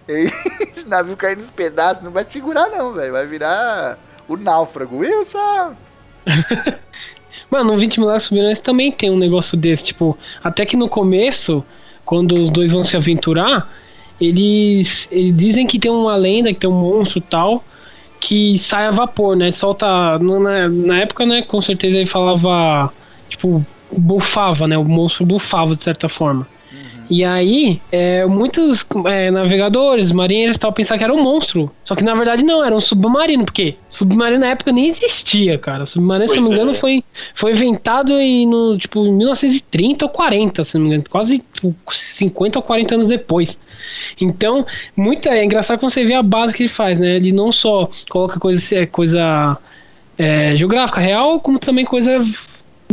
[0.07, 0.31] E
[0.73, 3.11] esse navio cair nos pedaços não vai te segurar não, velho.
[3.11, 4.99] Vai virar o náufrago.
[4.99, 5.75] Wilson!
[7.51, 10.87] Mano, no 20 mil Lágrimas Submarinas também tem um negócio desse, tipo, até que no
[10.87, 11.61] começo,
[12.05, 13.69] quando os dois vão se aventurar,
[14.21, 17.61] eles, eles dizem que tem uma lenda, que tem um monstro tal,
[18.21, 19.51] que sai a vapor, né?
[19.51, 20.17] Solta.
[20.19, 22.93] Na, na época, né, com certeza ele falava.
[23.27, 24.77] Tipo, bufava, né?
[24.77, 26.47] O monstro bufava de certa forma.
[27.11, 31.69] E aí, é, muitos é, navegadores, marinheiros e tal, pensavam que era um monstro.
[31.83, 35.85] Só que na verdade não, era um submarino, porque submarino na época nem existia, cara.
[35.85, 36.63] Submarino, se não me Pois é.
[36.63, 37.03] engano, foi,
[37.35, 41.03] foi inventado em, no, tipo, em 1930 ou 40, se não me engano.
[41.09, 43.59] Quase tipo, 50 ou 40 anos depois.
[44.21, 47.17] Então, muita, é engraçado quando você vê a base que ele faz, né?
[47.17, 49.57] Ele não só coloca coisa, coisa
[50.17, 52.23] é, geográfica real, como também coisa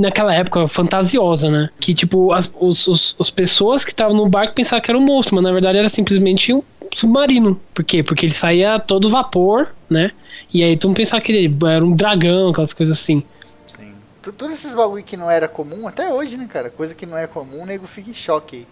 [0.01, 1.71] naquela época fantasiosa, né?
[1.81, 5.03] Que tipo, as os, os, as pessoas que estavam no barco pensavam que era um
[5.03, 6.63] monstro, mas na verdade era simplesmente um
[6.95, 7.61] submarino.
[7.75, 8.03] Por quê?
[8.03, 10.13] Porque ele saía a todo vapor, né?
[10.53, 13.23] E aí tu não pensava que ele era um dragão, aquelas coisas assim.
[13.67, 13.93] Sim.
[14.37, 16.71] Todos esses bagulho que não era comum, até hoje, né, cara?
[16.71, 18.67] Coisa que não é comum, o nego fica em choque aí.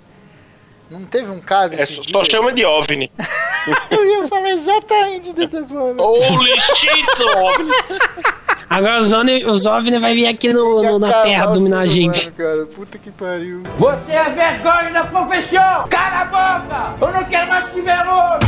[0.88, 2.28] Não teve um caso É, só dias?
[2.28, 3.10] chama de OVNI.
[3.90, 6.00] Eu ia falar exatamente dessa forma.
[6.00, 7.72] Holy shit, OVNI.
[8.68, 12.20] Agora os OVNI, os OVNI vai vir aqui no, no- na Terra dominar a gente.
[12.20, 12.66] humano, cara.
[12.66, 13.62] Puta que pariu.
[13.78, 15.86] Você é vergonha da profissão!
[15.88, 17.06] Cala a boca!
[17.06, 18.46] Eu não quero mais te ver hoje!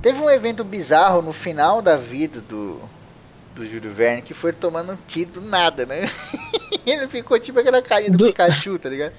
[0.00, 2.80] Teve um evento bizarro no final da vida do,
[3.54, 6.04] do Júlio Verne que foi tomando um tiro do nada, né?
[6.86, 9.12] Ele ficou tipo aquela carinha do, Do- Pikachu, tá ligado?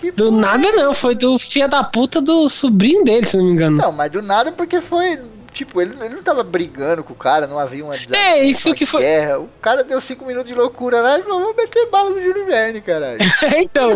[0.00, 3.44] Que Do porra nada não, foi do filho da puta do sobrinho dele, se não
[3.44, 3.76] me engano.
[3.78, 5.18] Não, mas do nada porque foi.
[5.56, 8.68] Tipo, ele, ele não tava brigando com o cara, não havia uma desavença, É, isso
[8.68, 9.38] uma que foi- guerra.
[9.38, 12.44] O cara deu 5 minutos de loucura lá e falou, vamos meter bala no Júlio
[12.44, 13.18] Verne, caralho.
[13.56, 13.88] então,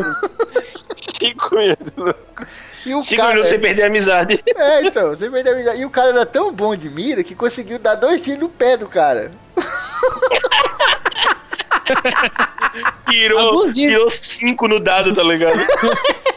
[1.20, 2.14] Cinco minutos.
[2.86, 3.32] E o Cinco cara.
[3.32, 4.42] minutos sem perder a amizade.
[4.56, 5.80] É, então, você perdeu a amizade.
[5.82, 8.78] E o cara era tão bom de mira que conseguiu dar dois tiros no pé
[8.78, 9.30] do cara.
[13.08, 15.58] Tirou, tirou cinco no dado, tá ligado?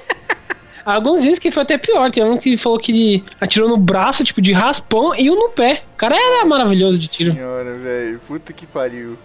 [0.86, 2.12] alguns dizem que foi até pior.
[2.12, 5.50] Tem um que falou que ele atirou no braço, tipo, de raspão e um no
[5.50, 5.84] pé.
[5.94, 7.34] O cara era maravilhoso de tiro.
[7.34, 8.20] Senhora, velho.
[8.28, 9.18] Puta que pariu.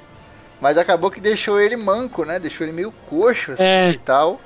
[0.61, 2.39] Mas acabou que deixou ele manco, né?
[2.39, 3.91] Deixou ele meio coxo assim É.
[3.91, 4.41] e tal.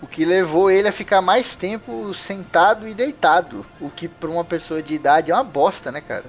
[0.00, 3.64] O que levou ele a ficar mais tempo sentado e deitado.
[3.80, 6.24] O que pra uma pessoa de idade é uma bosta, né, cara?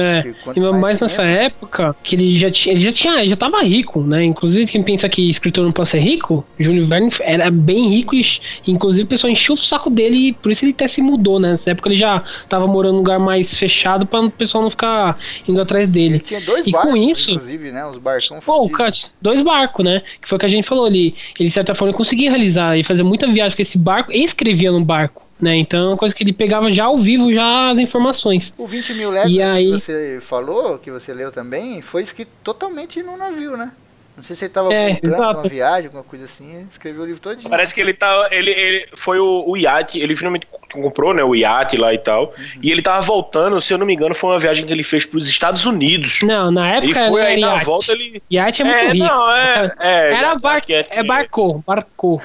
[0.00, 0.22] É.
[0.44, 3.30] Quanto E mais, mais nessa tempo- época, que ele já tinha, ele já tinha, ele
[3.30, 4.24] já tava rico, né?
[4.24, 8.22] Inclusive, quem pensa que escritor não pode ser rico, Júlio Verne era bem rico e,
[8.66, 11.52] inclusive, o pessoal encheu o saco dele e por isso ele até se mudou, né?
[11.52, 15.18] Nessa época ele já tava morando num lugar mais fechado pra o pessoal não ficar
[15.46, 16.20] indo atrás Ele dele.
[16.20, 17.84] tinha dois E com barcos, isso- inclusive, né?
[17.86, 20.02] Os barcos Pô, o cara, tinha dois barcos, né?
[20.22, 21.14] Que foi o que a gente falou ali.
[21.38, 24.70] Ele, de certa forma, conseguia realizar e fazer muita viagem com esse barco e escrevia
[24.72, 25.56] no barco, né?
[25.56, 28.52] Então, é uma coisa que ele pegava já ao vivo, já as informações.
[28.56, 32.30] O 20 mil léguas E aí- que você falou, que você leu também, foi escrito
[32.42, 33.72] totalmente num navio, né?
[34.16, 35.38] Não sei se ele tava É, exato.
[35.38, 37.48] uma viagem, alguma coisa assim, ele escreveu o livro todinho.
[37.48, 38.26] Parece que ele tá.
[38.32, 41.22] Ele, ele foi o, o iate, ele finalmente comprou, né?
[41.22, 42.34] O iate lá e tal.
[42.60, 45.06] E ele tava voltando, se eu não me engano, foi uma viagem que ele fez
[45.06, 46.18] pros Estados Unidos.
[46.24, 47.64] Não, na Ele época foi era aí na iate.
[47.64, 48.20] volta ele.
[48.28, 49.06] Iate é muito É, rico.
[49.06, 49.72] não, é.
[49.78, 52.20] é Era barco, é barco, barco.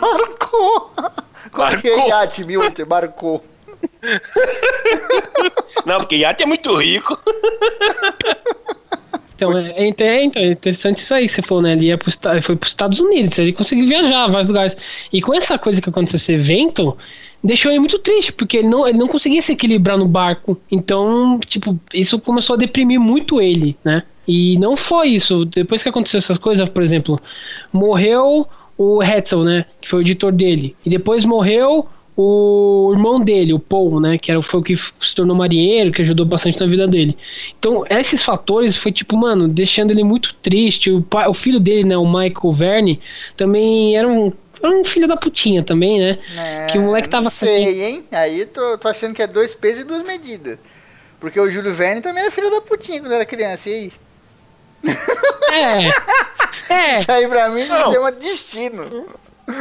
[1.50, 2.84] Como que é iate, Milton?
[2.86, 3.44] Barcou.
[5.84, 7.18] Não, porque iate é muito rico.
[9.36, 11.72] Então é, é, é, é interessante isso aí que você falou, né?
[11.72, 12.10] Ele ia pro,
[12.42, 14.76] foi pros Estados Unidos, ele conseguiu viajar a vários lugares.
[15.12, 16.96] E com essa coisa que aconteceu, esse evento,
[17.44, 20.58] deixou ele muito triste, porque ele não, ele não conseguia se equilibrar no barco.
[20.70, 24.02] Então, tipo, isso começou a deprimir muito ele, né?
[24.26, 25.44] E não foi isso.
[25.44, 27.18] Depois que aconteceu essas coisas, por exemplo,
[27.72, 29.66] morreu o Hetzel, né?
[29.80, 30.76] Que foi o editor dele.
[30.84, 34.16] E depois morreu o irmão dele, o Paul, né?
[34.16, 37.16] Que era, foi o que se tornou marinheiro, que ajudou bastante na vida dele.
[37.58, 40.90] Então, esses fatores foi tipo, mano, deixando ele muito triste.
[40.90, 41.96] O, pai, o filho dele, né?
[41.96, 43.00] O Michael Verne,
[43.36, 46.18] também era um, era um filho da putinha também, né?
[46.34, 48.04] É, Que o moleque tava Não sei, hein?
[48.10, 50.58] Aí tô, tô achando que é dois pesos e duas medidas.
[51.20, 53.68] Porque o Júlio Verne também era filho da putinha quando era criança.
[53.68, 53.92] E aí?
[55.52, 55.88] É.
[56.68, 56.98] É.
[56.98, 57.92] Isso aí pra mim se Não.
[57.92, 59.06] chama destino.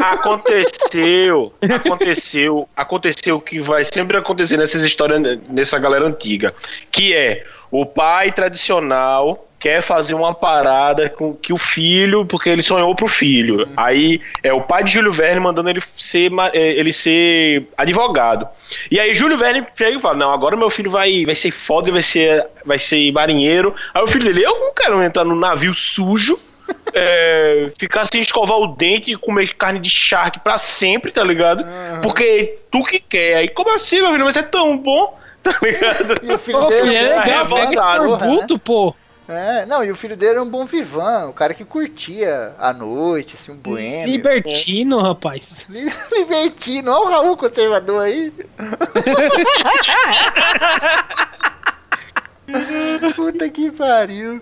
[0.01, 6.53] Aconteceu, aconteceu, aconteceu o que vai sempre acontecer nessas histórias, nessa galera antiga,
[6.91, 12.61] que é o pai tradicional quer fazer uma parada com que o filho, porque ele
[12.61, 13.67] sonhou pro filho.
[13.75, 18.47] Aí é o pai de Júlio Verne mandando ele ser, eh, ele ser advogado.
[18.91, 21.91] E aí Júlio Verne chega e fala: "Não, agora meu filho vai, vai ser foda,
[21.91, 23.73] vai ser vai ser marinheiro".
[23.93, 26.37] Aí o filho dele: "Eu não quero entrar no navio sujo".
[26.93, 31.65] é, ficar sem escovar o dente e comer carne de charque pra sempre, tá ligado?
[32.01, 33.35] Porque tu que quer.
[33.35, 34.23] Aí, como assim, meu filho?
[34.23, 36.19] Vai ser tão bom, tá ligado?
[36.23, 38.17] E o filho Pô, dele é era um legal, bom pega esse vivan, né?
[38.17, 38.95] produto, pô.
[39.27, 42.71] É, não, e o filho dele era um bom vivan, o cara que curtia a
[42.71, 44.11] noite, assim, um boêmio.
[44.15, 45.41] Libertino, rapaz.
[45.67, 48.31] Li- Libertino, olha o Raul conservador aí.
[53.15, 54.41] Puta que pariu.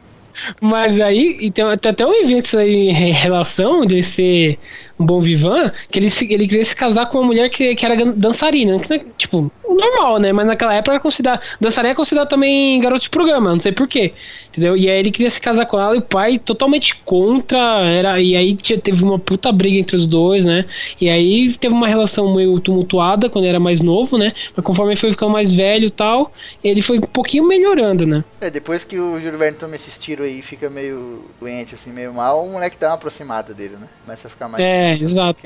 [0.59, 4.57] Mas aí, e tem, até um evento aí em relação de ser
[4.99, 7.85] um bom vivan, que ele, se- ele queria se casar com uma mulher que, que
[7.85, 8.79] era dançarina.
[8.79, 10.33] que, né, tipo, normal, né?
[10.33, 11.41] Mas naquela época era considerado.
[11.61, 14.13] Dançarina é considerado também garoto de programa, não sei porquê.
[14.53, 14.77] Entendeu?
[14.77, 17.57] E aí ele queria se casar com ela e o pai totalmente contra.
[17.87, 20.65] Era, e aí tinha- teve uma puta briga entre os dois, né?
[21.01, 24.31] E aí teve uma relação meio tumultuada quando era mais novo, né?
[24.55, 26.31] Mas conforme ele foi ficando mais velho e tal,
[26.63, 28.23] ele foi um pouquinho melhorando, né?
[28.39, 31.91] É, depois que o Júlio Verne toma esses tiros aí e fica meio doente, assim,
[31.91, 33.89] meio mal, o moleque dá uma aproximada dele, né?
[34.05, 34.63] Começa a ficar mais.
[34.63, 35.41] É, exato.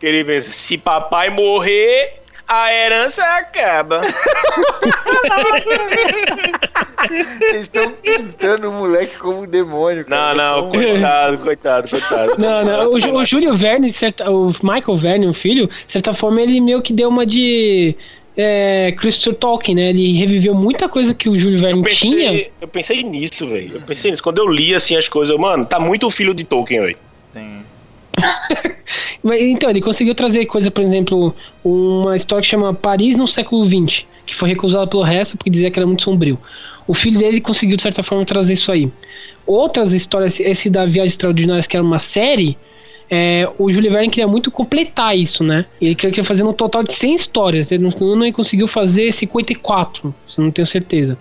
[0.00, 4.00] Que ele pensa, se papai morrer, a herança acaba.
[7.38, 10.04] Vocês estão pintando o moleque como um demônio.
[10.08, 10.34] Não, cara.
[10.34, 12.34] não, são- coitado, coitado, coitado.
[12.38, 12.90] Não, não.
[12.90, 16.82] O, o Júlio Verne, certa- o Michael Verne, o filho, de certa forma, ele meio
[16.82, 17.96] que deu uma de.
[18.36, 19.90] É, Christopher Tolkien, né?
[19.90, 22.30] Ele reviveu muita coisa que o Júlio Verne Eu tinha.
[22.32, 23.74] pensei, eu pensei nisso, velho.
[23.76, 24.22] Eu pensei nisso.
[24.24, 26.96] Quando eu li assim as coisas, eu, mano, tá muito o filho de Tolkien, velho.
[27.32, 27.64] Sim.
[29.24, 31.34] Então, ele conseguiu trazer coisa, por exemplo,
[31.64, 35.70] uma história que chama Paris no século XX, que foi recusada pelo resto porque dizia
[35.70, 36.38] que era muito sombrio.
[36.86, 38.90] O filho dele conseguiu, de certa forma, trazer isso aí.
[39.46, 42.58] Outras histórias, esse da Viagem Extraordinária, que era uma série,
[43.10, 45.66] é, o Júlio Verne queria muito completar isso, né?
[45.80, 47.70] Ele queria fazer um total de 100 histórias.
[47.70, 51.18] Ele não, não conseguiu fazer 54, se não tenho certeza.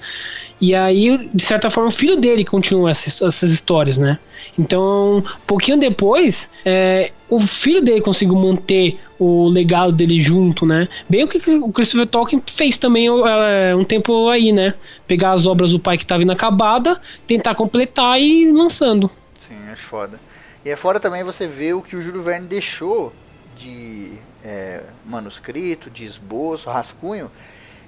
[0.64, 4.18] E aí, de certa forma, o filho dele continua essas, essas histórias, né?
[4.57, 10.88] Então, um pouquinho depois, é, o filho dele conseguiu manter o legado dele junto, né?
[11.09, 14.74] Bem o que o Christopher Tolkien fez também é, um tempo aí, né?
[15.05, 19.11] Pegar as obras do pai que estava inacabada, tentar completar e ir lançando.
[19.45, 20.18] Sim, acho foda.
[20.64, 23.11] E é fora também você ver o que o Júlio Verne deixou
[23.57, 27.30] de é, manuscrito, de esboço, rascunho.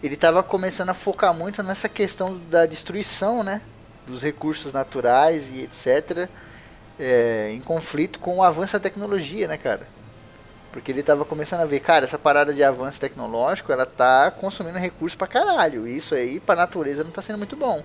[0.03, 3.61] Ele estava começando a focar muito nessa questão da destruição, né?
[4.05, 6.29] Dos recursos naturais e etc.
[6.99, 9.87] é, em conflito com o avanço da tecnologia, né, cara?
[10.71, 14.77] Porque ele estava começando a ver, cara, essa parada de avanço tecnológico, ela tá consumindo
[14.77, 15.87] recursos pra caralho.
[15.87, 17.81] Isso aí pra natureza não tá sendo muito bom.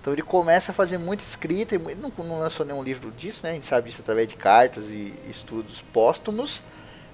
[0.00, 3.50] Então ele começa a fazer muita escrita, e não, não lançou nenhum livro disso, né?
[3.50, 6.62] A gente sabe isso através de cartas e estudos póstumos.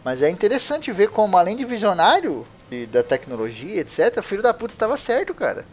[0.02, 2.46] Mas é interessante ver como, além de visionário
[2.82, 5.64] e da tecnologia, etc., o filho da puta tava certo, cara.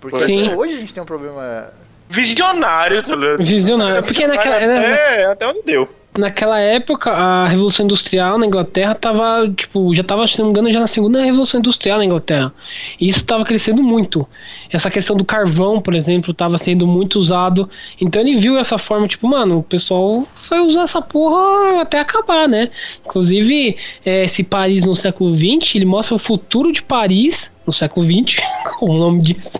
[0.00, 0.54] Porque Sim.
[0.54, 1.70] hoje a gente tem um problema.
[2.08, 3.38] Visionário, tá ligado?
[3.44, 5.88] Visionário, porque naquela- até, até onde deu.
[6.18, 10.72] Naquela época, a Revolução Industrial na Inglaterra tava, tipo, já tava, se não me engano,
[10.72, 12.52] já na segunda Revolução Industrial na Inglaterra.
[13.00, 14.26] E isso tava crescendo muito.
[14.68, 17.70] Essa questão do carvão, por exemplo, tava sendo muito usado.
[18.00, 22.48] Então ele viu essa forma, tipo, mano, o pessoal vai usar essa porra até acabar,
[22.48, 22.68] né?
[23.06, 28.04] Inclusive, é, esse Paris no século XX, ele mostra o futuro de Paris no século
[28.04, 28.42] XX,
[28.80, 29.52] como o nome diz,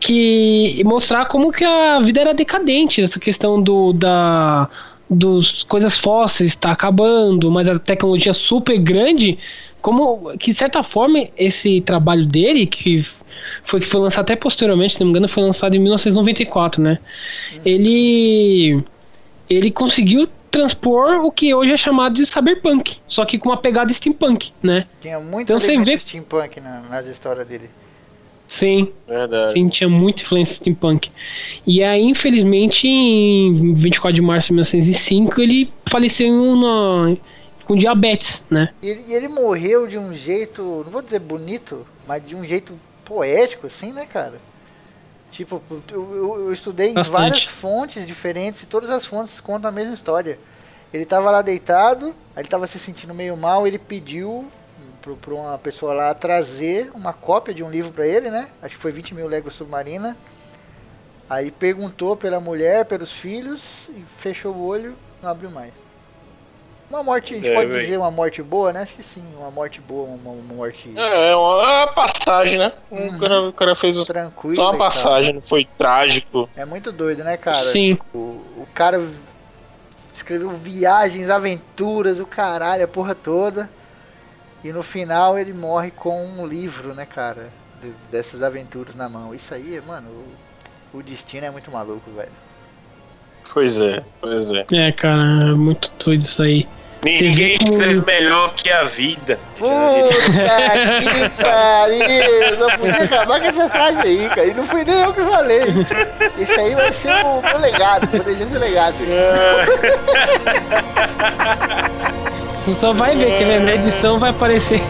[0.00, 4.68] que mostrar como que a vida era decadente, essa questão do da
[5.14, 9.38] dos coisas fósseis está acabando, mas a tecnologia é super grande,
[9.80, 13.06] como que de certa forma esse trabalho dele que
[13.64, 16.98] foi que foi lançado até posteriormente, se não me engano, foi lançado em 1994, né?
[17.64, 18.78] Ele
[19.48, 23.92] ele conseguiu transpor o que hoje é chamado de cyberpunk, só que com uma pegada
[23.92, 24.86] steampunk, né?
[25.00, 27.68] Tinha muito Então você vê- steampunk na- nas histórias dele.
[28.58, 29.52] Sim, Verdade.
[29.52, 31.10] Sim, tinha muita influência steampunk.
[31.66, 36.30] E aí, infelizmente, em 24 de março de 1905, ele faleceu
[37.64, 38.70] com diabetes, né?
[38.82, 42.72] E ele, ele morreu de um jeito, não vou dizer bonito, mas de um jeito
[43.04, 44.40] poético, assim, né, cara?
[45.30, 45.82] Tipo, eu,
[46.14, 47.12] eu- eu estudei em Bastante.
[47.12, 50.38] várias fontes diferentes e todas as fontes contam a mesma história.
[50.92, 54.44] Ele tava lá deitado, ele tava se sentindo meio mal, ele pediu
[55.12, 58.48] pra uma pessoa lá trazer uma cópia de um livro pra ele, né?
[58.62, 60.16] Acho que foi 20 mil léguas submarina.
[61.28, 65.72] Aí perguntou pela mulher, pelos filhos, e fechou o olho, não abriu mais.
[66.88, 67.80] Uma morte, a gente É, pode véi.
[67.80, 68.82] dizer uma morte boa, né?
[68.82, 72.58] Acho que sim, uma morte boa, uma, uma morte É, é uma, é uma passagem,
[72.58, 72.72] né?
[72.90, 73.16] Uhum.
[73.16, 74.54] O, cara, o cara fez o- tranquila.
[74.56, 76.48] só uma passagem, não foi trágico.
[76.54, 77.72] É muito doido, né, cara?
[77.72, 77.98] Sim.
[78.14, 79.02] O, o cara
[80.12, 83.68] escreveu viagens, aventuras, o caralho, a porra toda.
[84.64, 87.52] E no final ele morre com um livro, né, cara?
[87.84, 89.34] de- dessas aventuras na mão.
[89.34, 90.08] Isso aí, mano,
[90.92, 92.32] o, o destino é muito maluco, velho.
[93.52, 94.64] Pois é, pois é.
[94.72, 96.66] É, cara, é muito doido isso aí.
[97.04, 99.38] Ninguém escreve melhor que a vida.
[99.58, 99.68] Puta
[101.04, 102.56] que pariu!
[102.56, 104.46] Só podia acabar com essa frase aí, cara.
[104.46, 105.64] E não fui nem eu que falei.
[106.38, 108.06] Isso aí vai ser o meu legado.
[108.06, 108.94] Vou deixar esse legado.
[112.64, 114.80] Você só vai ver que na edição vai aparecer.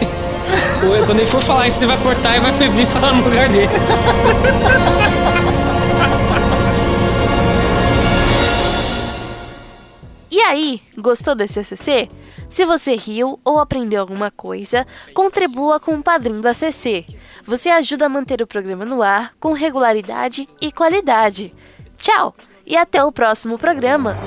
[1.05, 3.69] Quando ele for falar isso, você vai cortar e vai e falar no lugar dele.
[10.31, 12.09] E aí, gostou desse ACC?
[12.49, 17.05] Se você riu ou aprendeu alguma coisa, contribua com o padrinho do ACC.
[17.45, 21.53] Você ajuda a manter o programa no ar com regularidade e qualidade.
[21.97, 24.17] Tchau e até o próximo programa.